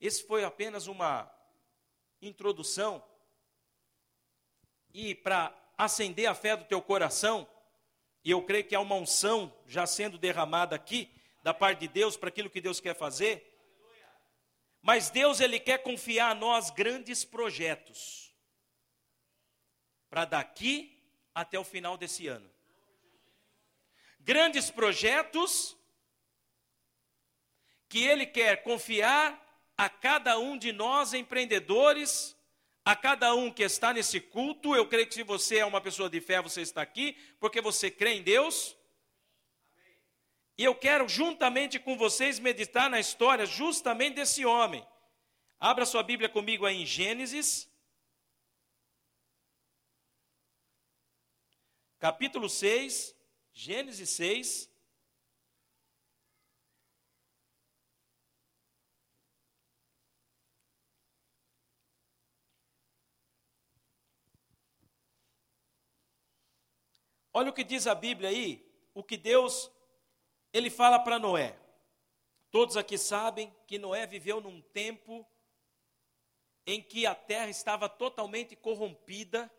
[0.00, 1.28] Esse foi apenas uma
[2.20, 3.04] introdução
[4.94, 7.48] e para acender a fé do teu coração,
[8.24, 12.16] e eu creio que há uma unção já sendo derramada aqui da parte de Deus
[12.16, 13.58] para aquilo que Deus quer fazer.
[14.80, 18.32] Mas Deus ele quer confiar a nós grandes projetos
[20.08, 20.96] para daqui
[21.34, 22.51] até o final desse ano.
[24.24, 25.76] Grandes projetos
[27.88, 29.38] que ele quer confiar
[29.76, 32.36] a cada um de nós empreendedores,
[32.84, 34.76] a cada um que está nesse culto.
[34.76, 37.90] Eu creio que se você é uma pessoa de fé, você está aqui porque você
[37.90, 38.76] crê em Deus.
[40.56, 44.86] E eu quero juntamente com vocês meditar na história justamente desse homem.
[45.58, 47.68] Abra sua Bíblia comigo aí em Gênesis.
[51.98, 53.14] Capítulo 6,
[53.52, 54.72] Gênesis 6.
[67.34, 68.62] Olha o que diz a Bíblia aí,
[68.92, 69.70] o que Deus
[70.52, 71.58] ele fala para Noé.
[72.50, 75.26] Todos aqui sabem que Noé viveu num tempo
[76.66, 79.50] em que a terra estava totalmente corrompida,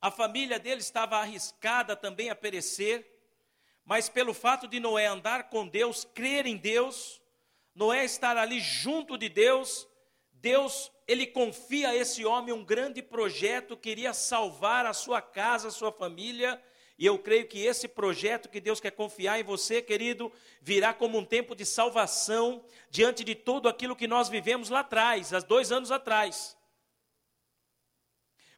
[0.00, 3.06] a família dele estava arriscada também a perecer,
[3.84, 7.20] mas pelo fato de Noé andar com Deus, crer em Deus,
[7.74, 9.88] Noé estar ali junto de Deus,
[10.32, 15.72] Deus, ele confia a esse homem um grande projeto, queria salvar a sua casa, a
[15.72, 16.62] sua família,
[16.98, 21.16] e eu creio que esse projeto que Deus quer confiar em você, querido, virá como
[21.16, 25.70] um tempo de salvação diante de tudo aquilo que nós vivemos lá atrás, há dois
[25.70, 26.57] anos atrás.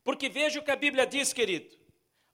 [0.02, 1.78] Porque veja o que a Bíblia diz, querido.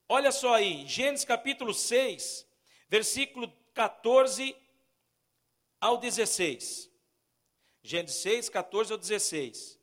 [0.08, 2.46] Olha só aí, Gênesis capítulo 6,
[2.88, 4.56] versículo 14
[5.80, 6.90] ao 16.
[7.82, 9.80] Gênesis 6, 14 ao 16.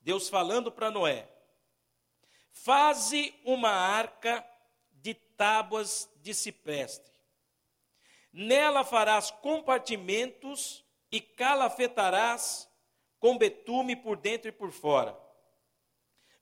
[0.00, 1.28] Deus falando para Noé:
[2.52, 4.44] Faze uma arca
[4.92, 7.10] de tábuas de cipreste.
[8.32, 12.68] Nela farás compartimentos e calafetarás
[13.18, 15.25] com betume por dentro e por fora.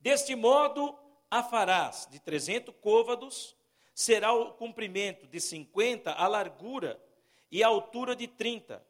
[0.04, 0.96] Deste modo
[1.30, 3.56] a farás de trezentos côvados,
[3.94, 7.02] será o comprimento de cinquenta, a largura
[7.50, 8.86] e a altura de trinta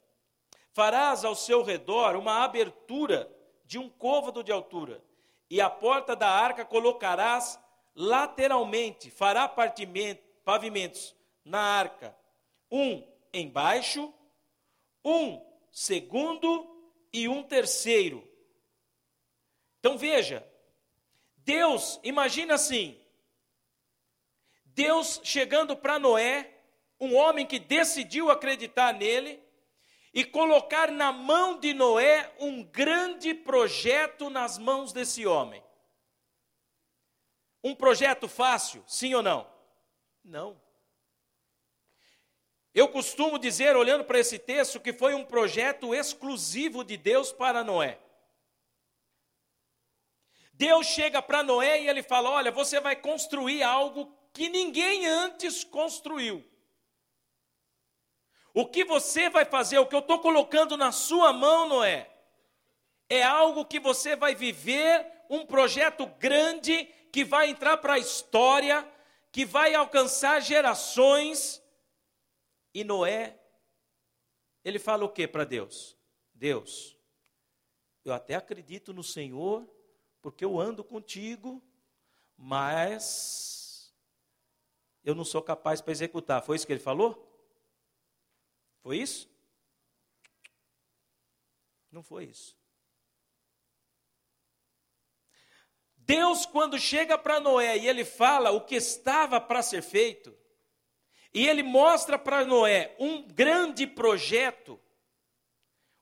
[0.74, 3.32] Farás ao seu redor uma abertura
[3.64, 5.00] de um côvado de altura,
[5.48, 7.60] e a porta da arca colocarás
[7.94, 12.16] lateralmente, fará pavimentos na arca,
[12.68, 14.12] um embaixo,
[15.04, 16.68] um segundo
[17.12, 18.28] e um terceiro.
[19.78, 20.44] Então veja,
[21.44, 22.98] Deus, imagina assim,
[24.64, 26.50] Deus chegando para Noé,
[26.98, 29.42] um homem que decidiu acreditar nele,
[30.12, 35.62] e colocar na mão de Noé um grande projeto nas mãos desse homem.
[37.62, 39.50] Um projeto fácil, sim ou não?
[40.24, 40.60] Não.
[42.72, 47.64] Eu costumo dizer, olhando para esse texto, que foi um projeto exclusivo de Deus para
[47.64, 47.98] Noé.
[50.56, 55.64] Deus chega para Noé e ele fala: Olha, você vai construir algo que ninguém antes
[55.64, 56.44] construiu.
[58.52, 62.08] O que você vai fazer, o que eu estou colocando na sua mão, Noé,
[63.08, 68.88] é algo que você vai viver, um projeto grande que vai entrar para a história,
[69.32, 71.60] que vai alcançar gerações.
[72.72, 73.40] E Noé,
[74.64, 75.96] ele fala o que para Deus?
[76.32, 76.96] Deus,
[78.04, 79.68] eu até acredito no Senhor,
[80.24, 81.62] porque eu ando contigo,
[82.34, 83.94] mas
[85.04, 86.42] eu não sou capaz para executar.
[86.42, 87.30] Foi isso que ele falou?
[88.80, 89.28] Foi isso?
[91.90, 92.56] Não foi isso.
[95.94, 100.34] Deus, quando chega para Noé e ele fala o que estava para ser feito,
[101.34, 104.80] e ele mostra para Noé um grande projeto,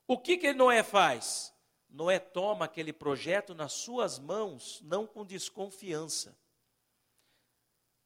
[0.07, 1.52] o que, que Noé faz?
[1.93, 6.35] Noé toma aquele projeto nas suas mãos, não com desconfiança.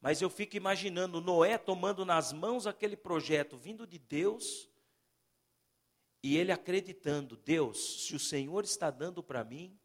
[0.02, 4.70] Mas eu fico imaginando Noé tomando nas mãos aquele projeto vindo de Deus
[6.22, 9.80] e ele acreditando: Deus, se o Senhor está dando para mim,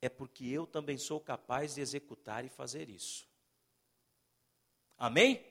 [0.00, 3.28] é porque eu também sou capaz de executar e fazer isso.
[4.96, 5.44] Amém?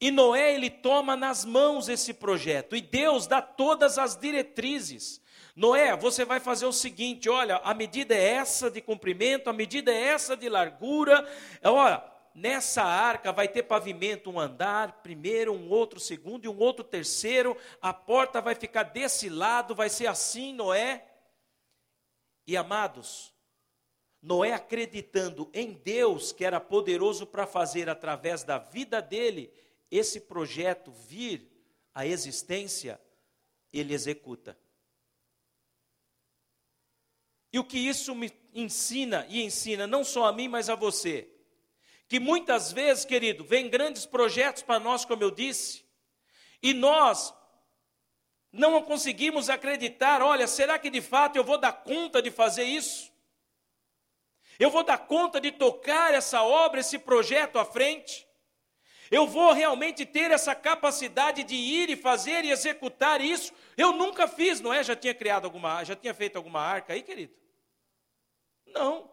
[0.00, 5.20] E Noé, ele toma nas mãos esse projeto, e Deus dá todas as diretrizes.
[5.58, 9.92] Noé, você vai fazer o seguinte: olha, a medida é essa de comprimento, a medida
[9.92, 11.28] é essa de largura.
[11.64, 12.02] Olha,
[12.34, 17.56] Nessa arca vai ter pavimento um andar, primeiro, um outro, segundo e um outro terceiro.
[17.82, 21.04] A porta vai ficar desse lado, vai ser assim, Noé.
[22.46, 23.34] E amados,
[24.22, 29.52] Noé acreditando em Deus, que era poderoso para fazer através da vida dele
[29.90, 31.50] esse projeto vir
[31.92, 33.00] à existência,
[33.72, 34.56] ele executa.
[37.52, 41.28] E o que isso me ensina e ensina não só a mim, mas a você?
[42.08, 45.84] que muitas vezes, querido, vem grandes projetos para nós, como eu disse,
[46.62, 47.34] e nós
[48.50, 53.12] não conseguimos acreditar, olha, será que de fato eu vou dar conta de fazer isso?
[54.58, 58.26] Eu vou dar conta de tocar essa obra, esse projeto à frente?
[59.10, 63.52] Eu vou realmente ter essa capacidade de ir e fazer e executar isso?
[63.76, 64.82] Eu nunca fiz, não é?
[64.82, 67.32] Já tinha criado alguma, já tinha feito alguma arca aí, querido?
[68.66, 69.10] Não.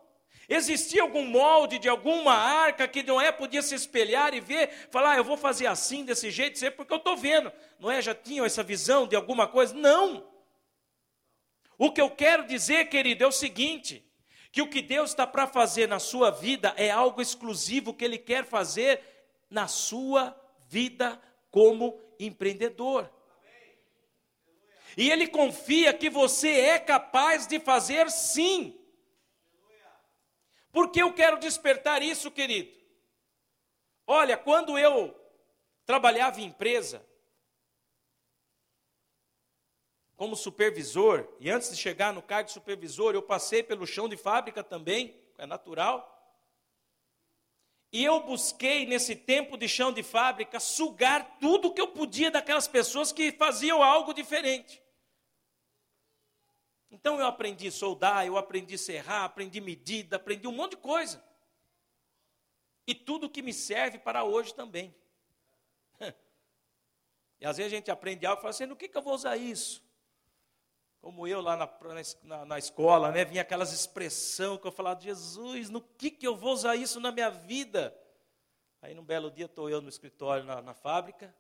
[0.47, 5.17] Existia algum molde de alguma arca que Noé podia se espelhar e ver, falar, ah,
[5.17, 7.51] eu vou fazer assim, desse jeito, sempre porque eu estou vendo.
[7.79, 9.73] Noé já tinha essa visão de alguma coisa?
[9.73, 10.27] Não.
[11.77, 14.05] O que eu quero dizer, querido, é o seguinte:
[14.51, 18.17] que o que Deus está para fazer na sua vida é algo exclusivo que Ele
[18.17, 19.14] quer fazer
[19.56, 20.36] na sua
[20.68, 21.18] vida
[21.50, 23.10] como empreendedor.
[24.98, 28.78] E Ele confia que você é capaz de fazer sim.
[30.74, 32.70] Por que eu quero despertar isso, querido?
[34.06, 35.18] Olha, quando eu
[35.86, 37.06] trabalhava em empresa,
[40.18, 44.18] como supervisor, e antes de chegar no cargo de supervisor, eu passei pelo chão de
[44.18, 46.14] fábrica também, é natural.
[47.91, 52.67] E eu busquei, nesse tempo de chão de fábrica, sugar tudo que eu podia daquelas
[52.67, 54.82] pessoas que faziam algo diferente.
[56.91, 60.78] Então eu aprendi a soldar, eu aprendi a serrar, aprendi medida, aprendi um monte de
[60.78, 61.24] coisa.
[62.88, 64.95] E tudo que me serve para hoje também.
[67.38, 69.13] E às vezes a gente aprende algo e fala assim, no que, que eu vou
[69.13, 69.85] usar isso?
[71.06, 71.70] Como eu lá na,
[72.24, 76.36] na, na escola, né, vinha aquelas expressões que eu falava, Jesus, no que, que eu
[76.36, 77.95] vou usar isso na minha vida?
[78.82, 81.32] Aí num belo dia estou eu no escritório na, na fábrica,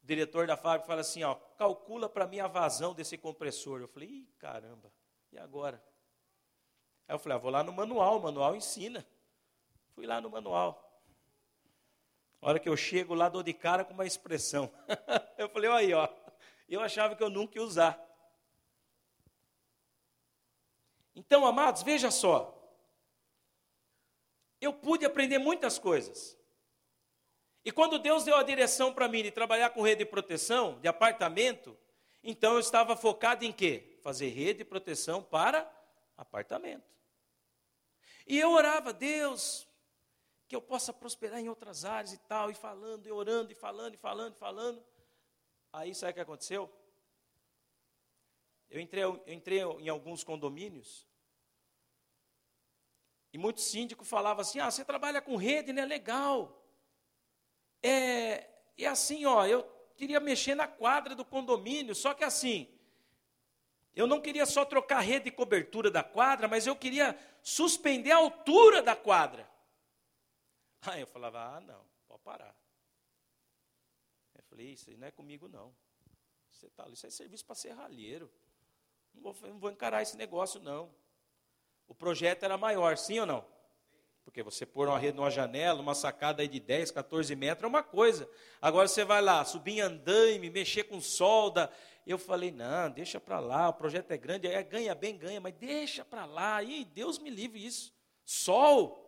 [0.00, 3.80] o diretor da fábrica fala assim, ó, calcula para mim a vazão desse compressor.
[3.80, 4.92] Eu falei, Ih, caramba,
[5.32, 5.82] e agora?
[7.08, 9.04] Aí eu falei, ah, vou lá no manual, o manual ensina.
[9.96, 11.02] Fui lá no manual.
[12.40, 14.70] A hora que eu chego lá, dou de cara com uma expressão.
[15.36, 16.08] eu falei, olha aí, ó,
[16.68, 18.09] eu achava que eu nunca ia usar.
[21.14, 22.56] Então, amados, veja só.
[24.60, 26.38] Eu pude aprender muitas coisas.
[27.64, 30.88] E quando Deus deu a direção para mim de trabalhar com rede de proteção, de
[30.88, 31.76] apartamento,
[32.22, 33.98] então eu estava focado em quê?
[34.02, 35.70] Fazer rede de proteção para
[36.16, 36.90] apartamento.
[38.26, 39.66] E eu orava, Deus,
[40.46, 43.94] que eu possa prosperar em outras áreas e tal, e falando, e orando, e falando,
[43.94, 44.84] e falando, e falando.
[45.72, 46.70] Aí sabe o que aconteceu?
[48.70, 51.06] Eu entrei, eu entrei em alguns condomínios
[53.32, 55.84] e muitos síndicos falavam assim: ah, você trabalha com rede, né?
[55.84, 56.56] Legal.
[57.82, 59.62] É, é assim, ó, eu
[59.96, 62.68] queria mexer na quadra do condomínio, só que assim,
[63.94, 68.16] eu não queria só trocar rede de cobertura da quadra, mas eu queria suspender a
[68.16, 69.50] altura da quadra.
[70.82, 72.56] Aí eu falava, ah, não, pode parar.
[74.34, 75.74] Eu falei, isso aí não é comigo, não.
[76.50, 78.32] Você tá, isso é serviço para serralheiro.
[79.14, 80.94] Não vou, não vou encarar esse negócio, não.
[81.86, 83.44] O projeto era maior, sim ou não?
[84.24, 87.66] Porque você pôr uma rede numa janela, uma sacada aí de 10, 14 metros é
[87.66, 88.30] uma coisa.
[88.62, 91.68] Agora você vai lá, subir em andaime, mexer com solda.
[92.06, 95.54] Eu falei, não, deixa para lá, o projeto é grande, é, ganha bem, ganha, mas
[95.54, 96.62] deixa para lá.
[96.62, 97.92] E Deus me livre isso.
[98.24, 99.06] Sol.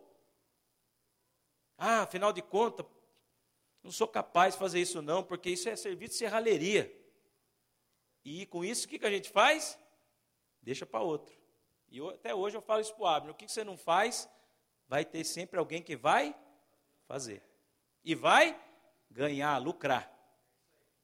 [1.77, 2.85] Ah, afinal de contas,
[3.81, 6.93] não sou capaz de fazer isso não, porque isso é serviço de serralheria.
[8.25, 9.77] E com isso, o que, que a gente faz?
[10.63, 11.37] Deixa para outro.
[11.89, 14.27] E eu, até hoje eu falo isso para o Abner, o que, você não faz,
[14.87, 16.35] vai ter sempre alguém que vai
[17.05, 17.43] fazer.
[18.03, 18.59] E vai
[19.11, 20.11] ganhar, lucrar.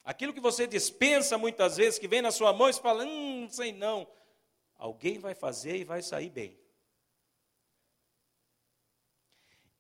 [0.03, 3.41] Aquilo que você dispensa muitas vezes, que vem na sua mão e você fala, hum,
[3.41, 4.07] não sei não.
[4.76, 6.57] Alguém vai fazer e vai sair bem.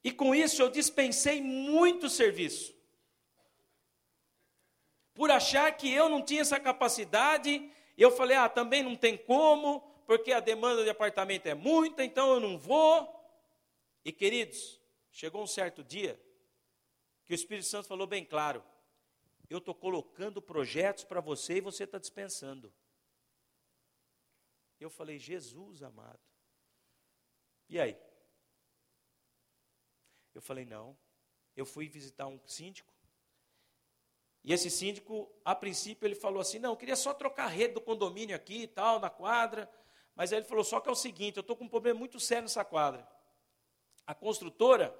[0.03, 2.77] E com isso eu dispensei muito serviço.
[5.13, 7.69] Por achar que eu não tinha essa capacidade,
[8.01, 12.33] eu falei: ah, também não tem como, porque a demanda de apartamento é muita, então
[12.33, 13.07] eu não vou.
[14.03, 14.79] E queridos,
[15.11, 16.19] chegou um certo dia
[17.25, 18.63] que o Espírito Santo falou bem claro:
[19.49, 22.73] eu estou colocando projetos para você e você está dispensando.
[24.79, 26.19] Eu falei: Jesus amado.
[27.69, 27.95] E aí?
[30.33, 30.97] Eu falei, não.
[31.55, 32.93] Eu fui visitar um síndico.
[34.43, 37.73] E esse síndico, a princípio, ele falou assim: não, eu queria só trocar a rede
[37.73, 39.69] do condomínio aqui e tal, na quadra.
[40.15, 42.19] Mas aí ele falou: só que é o seguinte, eu estou com um problema muito
[42.19, 43.07] sério nessa quadra.
[44.05, 44.95] A construtora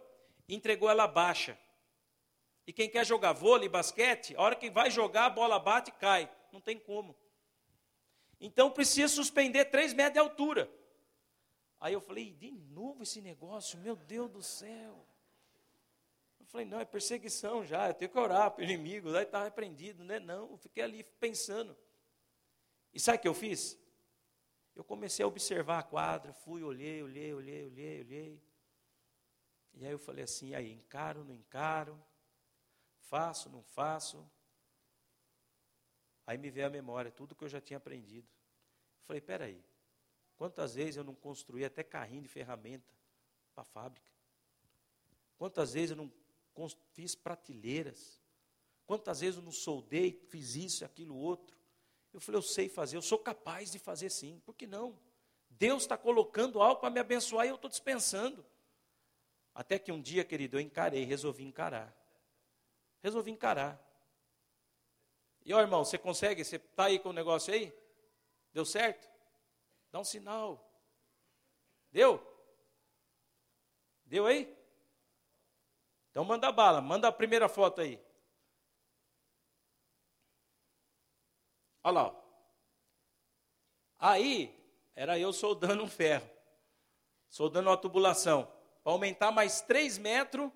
[0.48, 1.58] entregou ela baixa.
[2.68, 5.94] E quem quer jogar vôlei, basquete, a hora que vai jogar, a bola bate e
[5.94, 6.30] cai.
[6.52, 7.16] Não tem como.
[8.40, 10.72] Então precisa suspender três metros de altura.
[11.80, 15.06] Aí eu falei, de novo esse negócio, meu Deus do céu
[16.50, 20.04] falei, não, é perseguição já, eu tenho que orar para o inimigo, daí está repreendido,
[20.04, 20.20] né?
[20.20, 21.78] Não, eu fiquei ali pensando.
[22.92, 23.80] E sabe o que eu fiz?
[24.76, 28.44] Eu comecei a observar a quadra, fui, olhei, olhei, olhei, olhei, olhei.
[29.74, 32.02] E aí eu falei assim, aí, encaro, não encaro,
[33.02, 34.30] faço, não faço.
[36.26, 38.28] Aí me veio a memória, tudo que eu já tinha aprendido.
[39.06, 39.64] Falei, peraí,
[40.36, 42.92] quantas vezes eu não construí até carrinho de ferramenta
[43.54, 44.12] para a fábrica?
[45.38, 46.12] Quantas vezes eu não
[46.68, 48.22] fiz prateleiras.
[48.86, 51.56] Quantas vezes eu não soldei, fiz isso, aquilo, outro.
[52.12, 54.42] Eu falei, eu sei fazer, eu sou capaz de fazer sim.
[54.46, 55.00] Por que não?
[55.50, 58.44] Deus está colocando algo para me abençoar e eu estou dispensando.
[59.54, 61.96] Até que um dia, querido, eu encarei, resolvi encarar.
[63.02, 63.80] Resolvi encarar.
[65.46, 66.44] E ó, irmão, você consegue?
[66.44, 67.74] Você está aí com o negócio aí?
[68.54, 69.10] Deu certo?
[69.92, 70.66] Dá um sinal.
[71.92, 72.26] Deu?
[74.06, 74.59] Deu aí?
[76.12, 78.02] Então manda bala, manda a primeira foto aí.
[81.84, 82.16] Olha lá.
[83.98, 84.56] Aí,
[84.96, 86.30] era eu soldando um ferro,
[87.30, 88.52] soldando uma tubulação,
[88.84, 90.52] para aumentar mais 3 metros,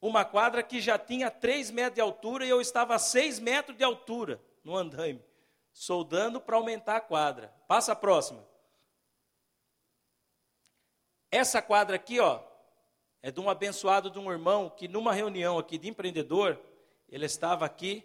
[0.00, 3.76] uma quadra que já tinha 3 metros de altura e eu estava a 6 metros
[3.76, 5.24] de altura no andaime,
[5.72, 7.48] soldando para aumentar a quadra.
[7.68, 8.46] Passa a próxima.
[11.30, 12.42] Essa quadra aqui, ó,
[13.22, 16.58] é de um abençoado de um irmão que numa reunião aqui de empreendedor,
[17.08, 18.04] ele estava aqui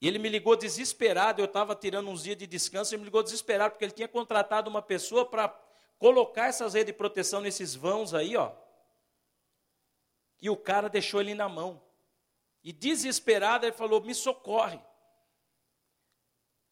[0.00, 3.22] e ele me ligou desesperado, eu estava tirando uns dias de descanso, ele me ligou
[3.22, 5.48] desesperado porque ele tinha contratado uma pessoa para
[5.98, 8.52] colocar essas redes de proteção nesses vãos aí, ó.
[10.40, 11.82] E o cara deixou ele na mão.
[12.64, 14.80] E desesperado ele falou: "Me socorre".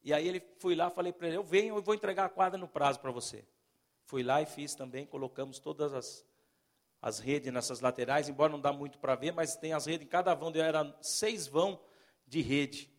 [0.03, 2.59] E aí ele fui lá, falei para ele: "Eu venho, eu vou entregar a quadra
[2.59, 3.45] no prazo para você".
[4.05, 6.27] Fui lá e fiz também, colocamos todas as
[7.01, 10.09] as redes nessas laterais, embora não dá muito para ver, mas tem as redes em
[10.09, 11.81] cada vão, eram seis vão
[12.27, 12.91] de rede.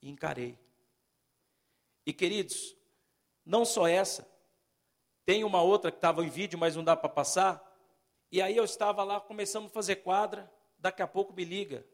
[0.00, 0.58] E encarei.
[2.04, 2.76] E queridos,
[3.44, 4.28] não só essa,
[5.24, 7.62] tem uma outra que estava em vídeo, mas não dá para passar.
[8.30, 11.86] E aí eu estava lá, começando a fazer quadra, daqui a pouco me liga.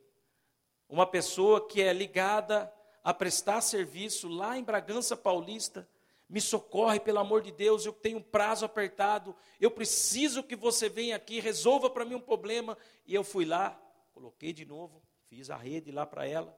[0.88, 2.72] Uma pessoa que é ligada
[3.04, 5.88] a prestar serviço lá em Bragança Paulista,
[6.28, 10.88] Me socorre, pelo amor de Deus, eu tenho um prazo apertado, eu preciso que você
[10.88, 12.76] venha aqui, resolva para mim um problema.
[13.06, 13.80] E eu fui lá,
[14.12, 16.54] coloquei de novo, fiz a rede lá para ela.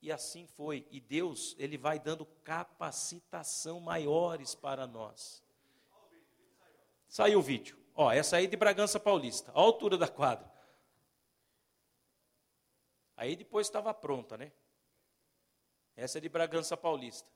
[0.00, 0.86] E assim foi.
[0.90, 5.42] E Deus, Ele vai dando capacitação maiores para nós.
[7.08, 7.76] Saiu o vídeo.
[7.94, 10.52] Ó, essa aí de Bragança Paulista, a altura da quadra.
[13.16, 14.52] Aí depois estava pronta, né?
[15.96, 17.33] Essa é de Bragança Paulista.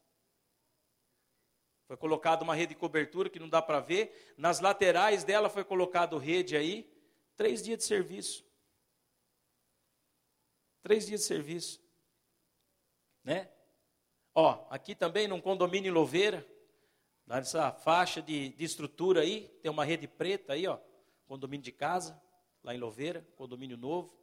[1.89, 4.35] Foi colocada uma rede de cobertura que não dá para ver.
[4.37, 6.87] Nas laterais dela foi colocado rede aí.
[7.35, 8.45] Três dias de serviço.
[10.83, 11.83] Três dias de serviço.
[13.25, 13.49] Né?
[14.35, 16.47] Ó, aqui também num condomínio em Louveira,
[17.27, 20.79] nessa faixa de, de estrutura aí, tem uma rede preta aí, ó,
[21.27, 22.21] condomínio de casa,
[22.63, 24.15] lá em Louveira, condomínio novo.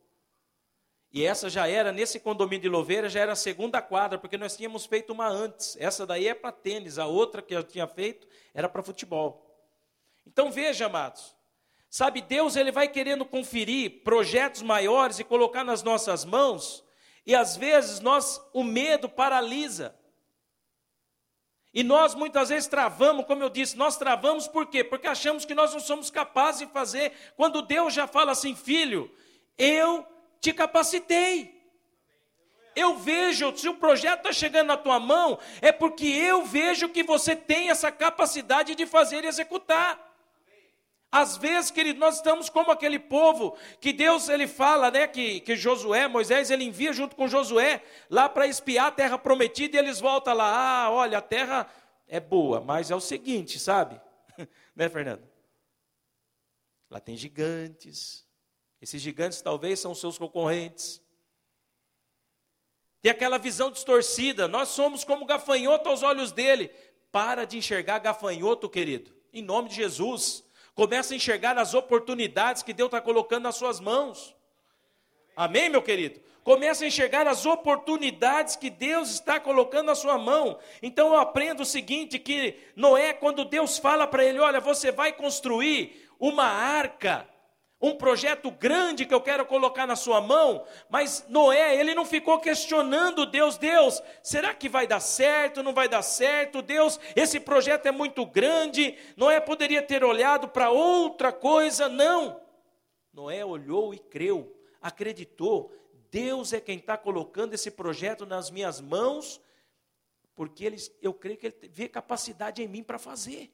[1.11, 4.57] E essa já era, nesse condomínio de Louveira, já era a segunda quadra, porque nós
[4.57, 5.77] tínhamos feito uma antes.
[5.79, 9.45] Essa daí é para tênis, a outra que eu tinha feito era para futebol.
[10.27, 11.35] Então veja, amados,
[11.89, 16.83] sabe, Deus ele vai querendo conferir projetos maiores e colocar nas nossas mãos,
[17.25, 19.95] e às vezes nós, o medo paralisa.
[21.73, 24.83] E nós muitas vezes travamos, como eu disse, nós travamos por quê?
[24.83, 29.11] Porque achamos que nós não somos capazes de fazer, quando Deus já fala assim, filho,
[29.57, 30.05] eu
[30.45, 31.55] te capacitei.
[32.75, 37.03] Eu vejo, se o projeto está chegando na tua mão, é porque eu vejo que
[37.03, 40.03] você tem essa capacidade de fazer e executar.
[41.11, 45.55] Às vezes, querido, nós estamos como aquele povo que Deus ele fala, né, que, que
[45.55, 50.01] Josué, Moisés, ele envia junto com Josué lá para espiar a terra prometida e eles
[50.01, 51.67] voltam lá, ah, olha, a terra
[52.07, 53.99] é boa, mas é o seguinte, sabe?
[54.75, 55.23] né, Fernando?
[56.89, 58.24] Lá tem gigantes,
[58.81, 61.01] esses gigantes talvez são seus concorrentes.
[63.01, 64.47] Tem aquela visão distorcida.
[64.47, 66.71] Nós somos como gafanhoto aos olhos dele.
[67.11, 69.13] Para de enxergar gafanhoto, querido.
[69.31, 70.43] Em nome de Jesus.
[70.73, 74.35] Começa a enxergar as oportunidades que Deus está colocando nas suas mãos.
[75.35, 76.19] Amém, meu querido?
[76.43, 80.59] Começa a enxergar as oportunidades que Deus está colocando na sua mão.
[80.81, 85.13] Então eu aprendo o seguinte: que Noé, quando Deus fala para ele, olha, você vai
[85.13, 87.27] construir uma arca
[87.87, 92.39] um projeto grande que eu quero colocar na sua mão, mas Noé, ele não ficou
[92.39, 96.61] questionando Deus, Deus, será que vai dar certo, não vai dar certo?
[96.61, 98.97] Deus, esse projeto é muito grande.
[99.15, 102.41] Noé poderia ter olhado para outra coisa, não.
[103.13, 105.71] Noé olhou e creu, acreditou.
[106.09, 109.41] Deus é quem está colocando esse projeto nas minhas mãos,
[110.33, 113.51] porque ele, eu creio que ele vê capacidade em mim para fazer.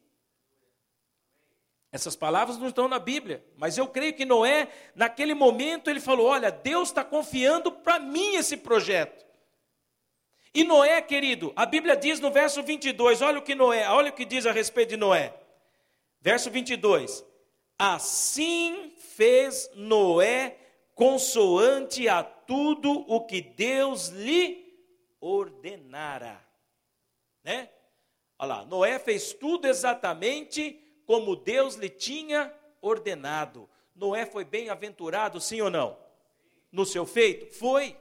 [1.91, 6.27] Essas palavras não estão na Bíblia, mas eu creio que Noé, naquele momento, ele falou:
[6.27, 9.25] Olha, Deus está confiando para mim esse projeto.
[10.53, 14.13] E Noé, querido, a Bíblia diz no verso 22, olha o que Noé, olha o
[14.13, 15.33] que diz a respeito de Noé.
[16.19, 17.25] Verso 22.
[17.79, 20.57] Assim fez Noé
[20.93, 24.75] consoante a tudo o que Deus lhe
[25.21, 26.45] ordenara.
[27.43, 27.69] Né?
[28.37, 30.80] Olha lá, Noé fez tudo exatamente
[31.12, 33.70] como Deus lhe tinha ordenado.
[33.93, 35.97] Noé foi bem-aventurado, sim ou não?
[36.72, 37.53] No seu feito?
[37.53, 37.97] Foi.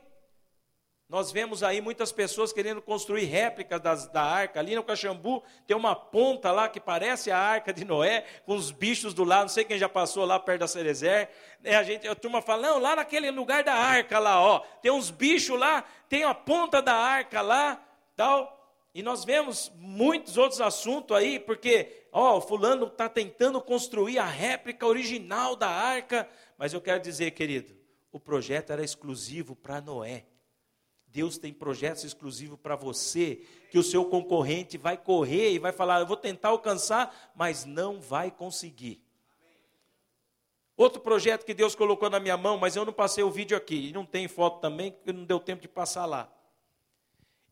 [1.09, 4.61] Nós vemos aí muitas pessoas querendo construir réplicas das, da arca.
[4.61, 8.71] Ali no Caxambu tem uma ponta lá que parece a arca de Noé, com os
[8.71, 9.43] bichos do lado.
[9.43, 11.31] Não sei quem já passou lá perto da Cerezer.
[11.65, 14.61] É, a, gente, a turma fala, não, lá naquele lugar da arca lá, ó.
[14.81, 17.85] Tem uns bichos lá, tem a ponta da arca lá,
[18.15, 18.60] tal.
[18.93, 24.26] E nós vemos muitos outros assuntos aí, porque, ó, o fulano está tentando construir a
[24.26, 26.28] réplica original da arca,
[26.59, 27.76] mas eu quero dizer, querido,
[28.11, 30.26] o projeto era exclusivo para Noé.
[31.07, 36.01] Deus tem projetos exclusivos para você, que o seu concorrente vai correr e vai falar,
[36.01, 39.05] eu vou tentar alcançar, mas não vai conseguir.
[40.76, 43.88] Outro projeto que Deus colocou na minha mão, mas eu não passei o vídeo aqui,
[43.88, 46.32] e não tem foto também, porque não deu tempo de passar lá.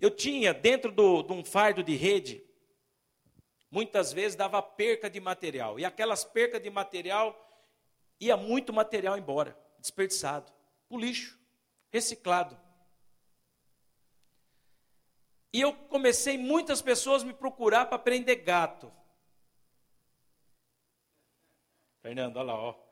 [0.01, 2.43] Eu tinha dentro do, de um fardo de rede,
[3.71, 5.79] muitas vezes dava perca de material.
[5.79, 7.37] E aquelas percas de material,
[8.21, 10.53] ia muito material embora, desperdiçado,
[10.89, 11.39] o lixo,
[11.91, 12.59] reciclado.
[15.53, 18.93] E eu comecei muitas pessoas me procurar para prender gato.
[22.01, 22.88] Fernando, olha lá, ó.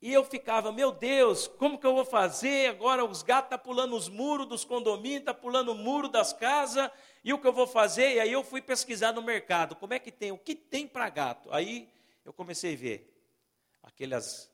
[0.00, 2.70] E eu ficava, meu Deus, como que eu vou fazer?
[2.70, 6.08] Agora os gatos estão tá pulando os muros dos condomínios, estão tá pulando o muro
[6.08, 6.88] das casas,
[7.24, 8.14] e o que eu vou fazer?
[8.14, 11.10] E aí eu fui pesquisar no mercado, como é que tem, o que tem para
[11.10, 11.48] gato?
[11.52, 11.88] Aí
[12.24, 13.12] eu comecei a ver
[13.82, 14.48] aqueles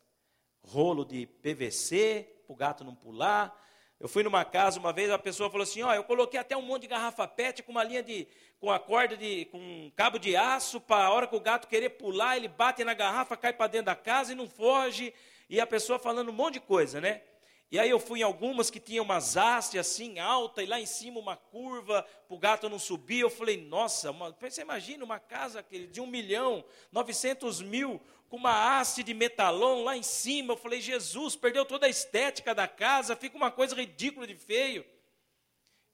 [0.63, 3.61] rolo de PVC, para o gato não pular,
[4.01, 6.63] Eu fui numa casa uma vez, a pessoa falou assim: Ó, eu coloquei até um
[6.63, 8.27] monte de garrafa PET com uma linha de.
[8.61, 9.47] com a corda de.
[9.47, 12.85] com um cabo de aço, para a hora que o gato querer pular, ele bate
[12.85, 15.15] na garrafa, cai para dentro da casa e não foge.
[15.49, 17.23] E a pessoa falando um monte de coisa, né?
[17.71, 20.87] E aí eu fui em algumas que tinham umas hastes assim, alta, e lá em
[20.87, 23.21] cima uma curva, para o gato não subir.
[23.21, 28.79] Eu falei, nossa, uma, você imagina uma casa de um milhão, novecentos mil, com uma
[28.79, 30.53] haste de metalon lá em cima.
[30.53, 34.85] Eu falei, Jesus, perdeu toda a estética da casa, fica uma coisa ridícula de feio.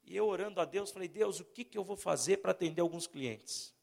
[0.04, 2.82] E eu orando a Deus, falei, Deus, o que, que eu vou fazer para atender
[2.82, 3.74] alguns clientes?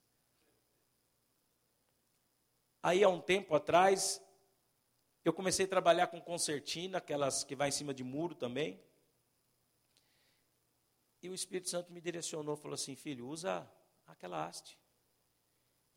[2.84, 4.22] Aí, há um tempo atrás,
[5.28, 8.80] eu comecei a trabalhar com concertina, aquelas que vai em cima de muro também.
[11.22, 13.70] E o Espírito Santo me direcionou, falou assim: filho, usa
[14.06, 14.80] aquela haste.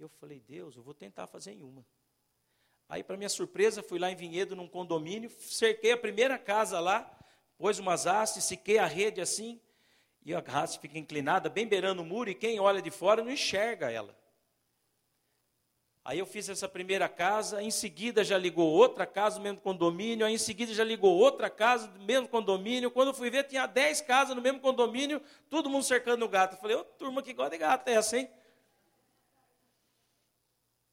[0.01, 1.87] Eu falei, Deus, eu vou tentar fazer em uma.
[2.89, 7.17] Aí, para minha surpresa, fui lá em Vinhedo, num condomínio, cerquei a primeira casa lá,
[7.57, 9.61] pus umas hastes, sequei a rede assim,
[10.25, 13.31] e a haste fica inclinada, bem beirando o muro, e quem olha de fora não
[13.31, 14.19] enxerga ela.
[16.11, 20.27] Aí eu fiz essa primeira casa, em seguida já ligou outra casa do mesmo condomínio,
[20.27, 22.91] aí em seguida já ligou outra casa do mesmo condomínio.
[22.91, 26.55] Quando eu fui ver, tinha 10 casas no mesmo condomínio, todo mundo cercando o gato.
[26.55, 28.29] Eu falei, ô turma que gosta de gato é essa, hein?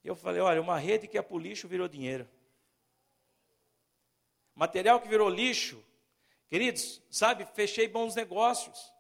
[0.04, 2.30] Eu falei, olha, uma rede que é por lixo virou dinheiro.
[4.54, 5.84] Material que virou lixo,
[6.48, 8.94] queridos, sabe, fechei bons negócios.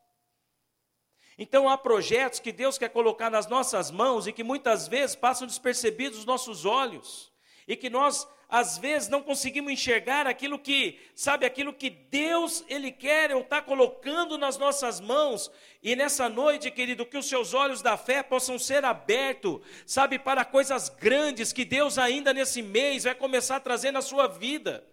[1.37, 5.45] Então há projetos que Deus quer colocar nas nossas mãos e que muitas vezes passam
[5.45, 7.31] despercebidos os nossos olhos
[7.67, 12.91] e que nós às vezes não conseguimos enxergar aquilo que, sabe, aquilo que Deus ele
[12.91, 15.51] quer ou está colocando nas nossas mãos.
[15.83, 20.45] E nessa noite, querido, que os seus olhos da fé possam ser abertos, sabe, para
[20.45, 24.87] coisas grandes que Deus ainda nesse mês vai começar a trazer na sua vida.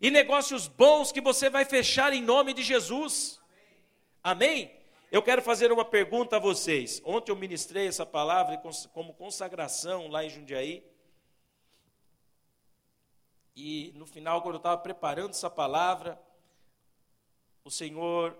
[0.00, 3.38] E negócios bons que você vai fechar em nome de Jesus.
[4.24, 4.77] Amém?
[5.10, 7.00] Eu quero fazer uma pergunta a vocês.
[7.02, 8.60] Ontem eu ministrei essa palavra
[8.92, 10.84] como consagração lá em Jundiaí.
[13.56, 16.20] E no final, quando eu estava preparando essa palavra,
[17.64, 18.36] o Senhor,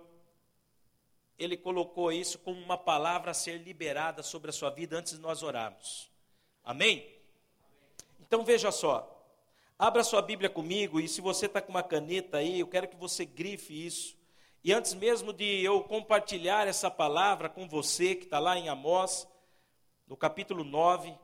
[1.39, 5.19] Ele colocou isso como uma palavra a ser liberada sobre a sua vida antes de
[5.19, 6.11] nós orarmos.
[6.63, 7.11] Amém?
[8.19, 9.15] Então veja só.
[9.77, 12.95] Abra sua Bíblia comigo e se você está com uma caneta aí, eu quero que
[12.95, 14.18] você grife isso.
[14.63, 19.27] E antes mesmo de eu compartilhar essa palavra com você, que está lá em Amós,
[20.05, 21.17] no capítulo 9,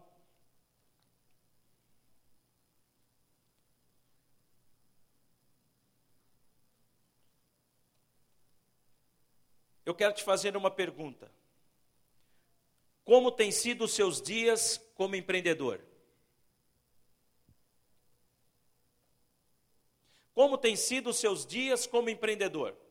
[9.85, 11.29] eu quero te fazer uma pergunta.
[13.03, 15.81] Como têm sido os seus dias como empreendedor?
[20.33, 22.84] Como têm sido os seus dias como empreendedor?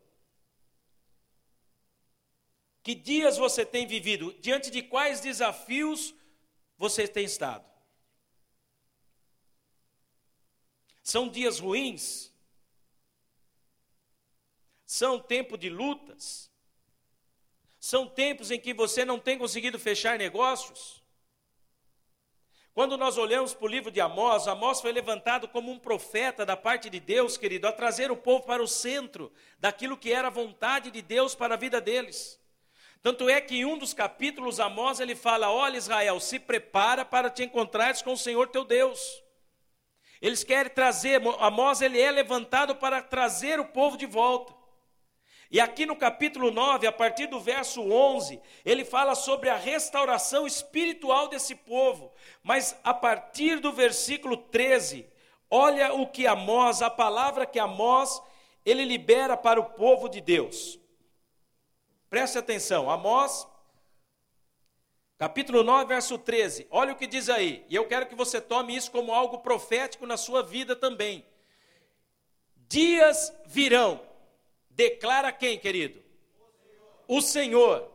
[2.85, 4.35] Que dias você tem vivido?
[4.35, 6.15] Diante de quais desafios
[6.77, 7.65] você tem estado?
[11.03, 12.31] São dias ruins?
[14.85, 16.51] São tempo de lutas?
[17.81, 21.03] São tempos em que você não tem conseguido fechar negócios?
[22.75, 26.57] Quando nós olhamos para o livro de Amós, Amós foi levantado como um profeta da
[26.57, 30.31] parte de Deus, querido, a trazer o povo para o centro daquilo que era a
[30.31, 32.44] vontade de Deus para a vida deles.
[33.05, 37.29] Tanto é que em um dos capítulos, Amós, ele fala: Olha, Israel, se prepara para
[37.29, 39.23] te encontrares com o Senhor teu Deus.
[40.23, 44.55] Eles querem trazer, Amós, ele é levantado para trazer o povo de volta.
[45.51, 50.47] E aqui no capítulo 9, a partir do verso 11, ele fala sobre a restauração
[50.47, 52.11] espiritual desse povo.
[52.43, 55.07] Mas a partir do versículo 13,
[55.51, 58.23] olha o que Amós, a palavra que Amós,
[58.65, 60.83] ele libera para o povo de Deus.
[62.15, 63.45] Preste atenção, Amós,
[65.19, 66.65] capítulo 9, verso 13.
[66.71, 70.07] Olha o que diz aí, e eu quero que você tome isso como algo profético
[70.07, 71.27] na sua vida também.
[72.69, 74.01] Dias virão,
[74.71, 76.01] declara quem, querido?
[77.09, 77.91] O Senhor,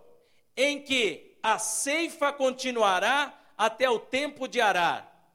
[0.57, 5.31] em que a ceifa continuará até o tempo de arar,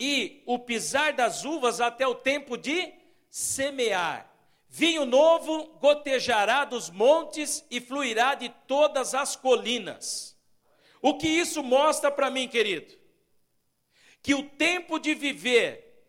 [0.00, 2.90] e o pisar das uvas até o tempo de
[3.28, 4.31] semear
[4.74, 10.34] Vinho novo gotejará dos montes e fluirá de todas as colinas.
[11.02, 12.94] O que isso mostra para mim, querido?
[14.22, 16.02] Que o tempo de viver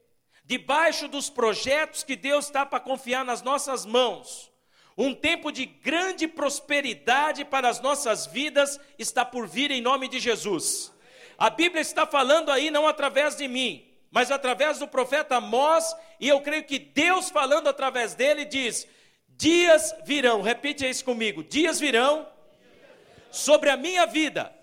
[0.45, 4.49] debaixo dos projetos que Deus está para confiar nas nossas mãos,
[4.97, 10.21] um tempo de grande prosperidade para as nossas vidas está por vir em nome de
[10.21, 10.93] Jesus.
[11.37, 16.29] A Bíblia está falando aí não através de mim, mas através do profeta Amós, e
[16.29, 18.87] eu creio que Deus falando através dele diz:
[19.27, 22.27] Dias virão, repite isso comigo: dias virão
[23.31, 24.53] sobre a minha vida,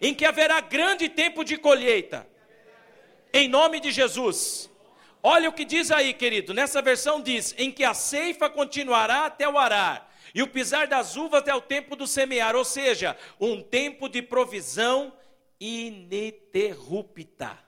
[0.00, 2.26] em que haverá grande tempo de colheita,
[3.32, 4.68] em nome de Jesus.
[5.22, 9.48] Olha o que diz aí, querido, nessa versão diz: em que a ceifa continuará até
[9.48, 13.62] o arar, e o pisar das uvas até o tempo do semear, ou seja, um
[13.62, 15.12] tempo de provisão
[15.60, 17.65] ininterrupta.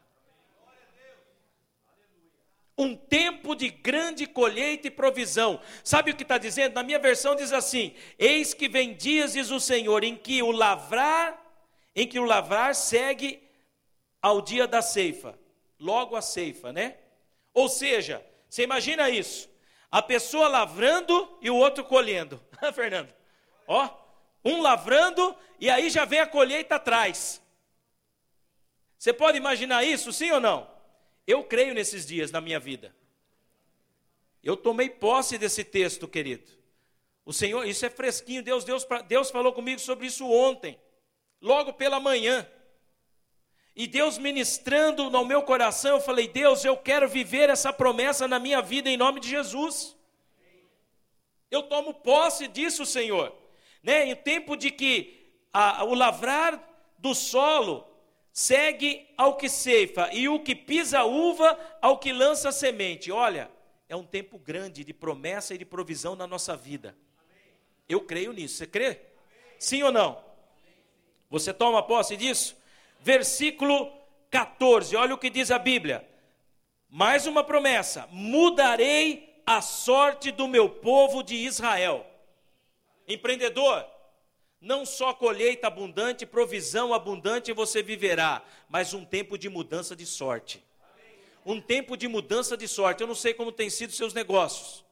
[2.78, 5.60] Um tempo de grande colheita e provisão.
[5.82, 6.74] Sabe o que está dizendo?
[6.74, 10.52] Na minha versão diz assim: Eis que vem dias, diz o Senhor, em que o
[10.52, 11.36] lavrar,
[11.94, 13.42] em que o lavrar segue
[14.22, 15.36] ao dia da ceifa.
[15.80, 16.96] Logo a ceifa, né?
[17.52, 19.50] Ou seja, você imagina isso:
[19.90, 22.40] a pessoa lavrando e o outro colhendo.
[22.72, 23.12] Fernando,
[23.66, 23.90] ó,
[24.44, 27.42] um lavrando e aí já vem a colheita atrás.
[28.96, 30.77] Você pode imaginar isso, sim ou não?
[31.28, 32.96] Eu creio nesses dias na minha vida.
[34.42, 36.50] Eu tomei posse desse texto, querido.
[37.22, 38.42] O Senhor, isso é fresquinho.
[38.42, 40.80] Deus, Deus, Deus falou comigo sobre isso ontem,
[41.38, 42.50] logo pela manhã.
[43.76, 48.38] E Deus ministrando no meu coração, eu falei: Deus, eu quero viver essa promessa na
[48.38, 49.94] minha vida em nome de Jesus.
[51.50, 53.36] Eu tomo posse disso, Senhor.
[53.82, 54.06] Né?
[54.06, 56.58] Em tempo de que a, o lavrar
[56.96, 57.87] do solo
[58.32, 63.10] segue ao que ceifa, e o que pisa uva ao que lança semente.
[63.10, 63.50] Olha,
[63.88, 66.96] é um tempo grande de promessa e de provisão na nossa vida.
[67.88, 68.56] Eu creio nisso.
[68.56, 69.00] Você crê?
[69.58, 70.22] Sim ou não?
[71.30, 72.56] Você toma posse disso?
[73.00, 73.90] Versículo
[74.30, 76.06] 14, olha o que diz a Bíblia.
[76.88, 82.06] Mais uma promessa: mudarei a sorte do meu povo de Israel.
[83.06, 83.86] Empreendedor,
[84.60, 90.62] não só colheita abundante, provisão abundante você viverá, mas um tempo de mudança de sorte.
[91.46, 93.00] Um tempo de mudança de sorte.
[93.00, 94.84] Eu não sei como tem sido seus negócios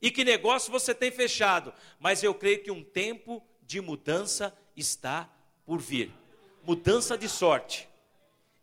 [0.00, 5.28] e que negócio você tem fechado, mas eu creio que um tempo de mudança está
[5.66, 6.10] por vir.
[6.64, 7.88] Mudança de sorte.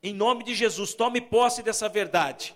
[0.01, 2.55] Em nome de Jesus, tome posse dessa verdade.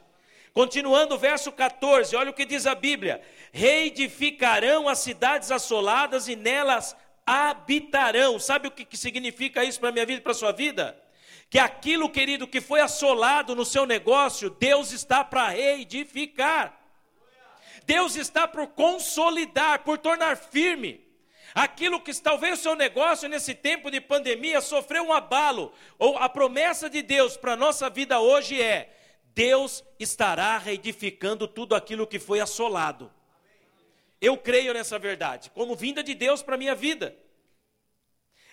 [0.54, 3.22] Continuando o verso 14, olha o que diz a Bíblia:
[3.52, 6.96] Reedificarão as cidades assoladas e nelas
[7.26, 8.40] habitarão.
[8.40, 11.02] Sabe o que, significa isso para a minha vida e para a sua vida?
[11.50, 16.80] Que aquilo, querido, que foi assolado no seu negócio, Deus está para reedificar.
[17.86, 21.06] Deus está por consolidar, por tornar firme.
[21.54, 26.30] Aquilo que talvez o seu negócio nesse tempo de pandemia sofreu um abalo, ou a
[26.30, 28.96] promessa de Deus para a nossa vida hoje é:
[29.34, 33.12] Deus estará reedificando tudo aquilo que foi assolado.
[34.22, 37.18] Eu creio nessa verdade, como vinda de Deus para a minha vida.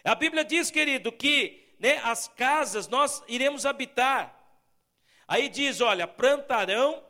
[0.03, 4.35] A Bíblia diz, querido, que né, as casas nós iremos habitar.
[5.29, 7.03] Aí diz: olha, plantarão,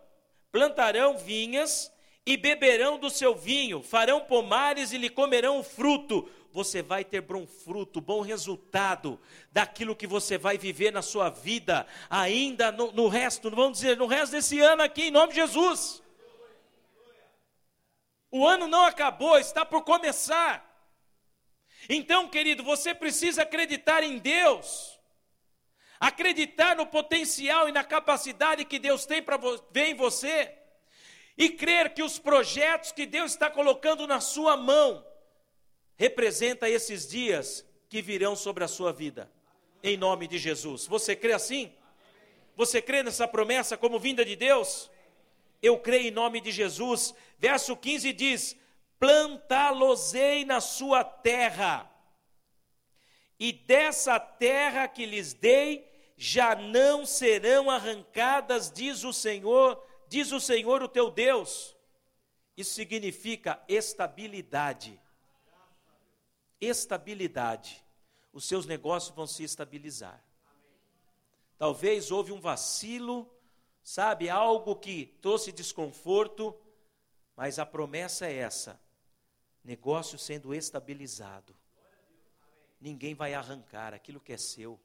[0.51, 1.93] plantarão vinhas
[2.27, 6.29] e beberão do seu vinho, farão pomares e lhe comerão o fruto.
[6.51, 9.21] Você vai ter bom fruto, bom resultado
[9.53, 14.07] daquilo que você vai viver na sua vida, ainda no, no resto, vamos dizer, no
[14.07, 16.03] resto desse ano aqui, em nome de Jesus.
[18.31, 20.65] O ano não acabou, está por começar.
[21.89, 24.99] Então, querido, você precisa acreditar em Deus.
[25.99, 29.39] Acreditar no potencial e na capacidade que Deus tem para
[29.71, 30.55] ver em você.
[31.37, 35.05] E crer que os projetos que Deus está colocando na sua mão
[35.97, 39.31] representa esses dias que virão sobre a sua vida.
[39.83, 40.87] Em nome de Jesus.
[40.87, 41.73] Você crê assim?
[42.57, 44.91] Você crê nessa promessa como vinda de Deus?
[45.63, 47.15] Eu creio em nome de Jesus.
[47.39, 48.57] Verso 15 diz:
[48.99, 51.91] Plantá-los-ei na sua terra,
[53.39, 60.41] e dessa terra que lhes dei, já não serão arrancadas, diz o Senhor, diz o
[60.41, 61.77] Senhor o teu Deus.
[62.57, 65.01] Isso significa estabilidade.
[66.61, 67.85] Estabilidade.
[68.33, 70.21] Os seus negócios vão se estabilizar.
[71.57, 73.33] Talvez houve um vacilo
[73.89, 76.55] sabe, algo que trouxe desconforto,
[77.35, 78.79] mas a promessa é essa:
[79.65, 81.57] negócio sendo estabilizado.
[82.79, 84.79] Ninguém vai arrancar aquilo que é seu.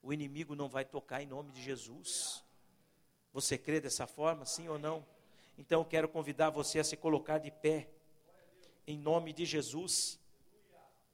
[0.00, 2.44] O inimigo não vai tocar em nome de Jesus.
[3.32, 5.04] Você crê dessa forma, sim ou não?
[5.58, 7.90] Então eu quero convidar você a se colocar de pé,
[8.86, 10.16] em nome de Jesus.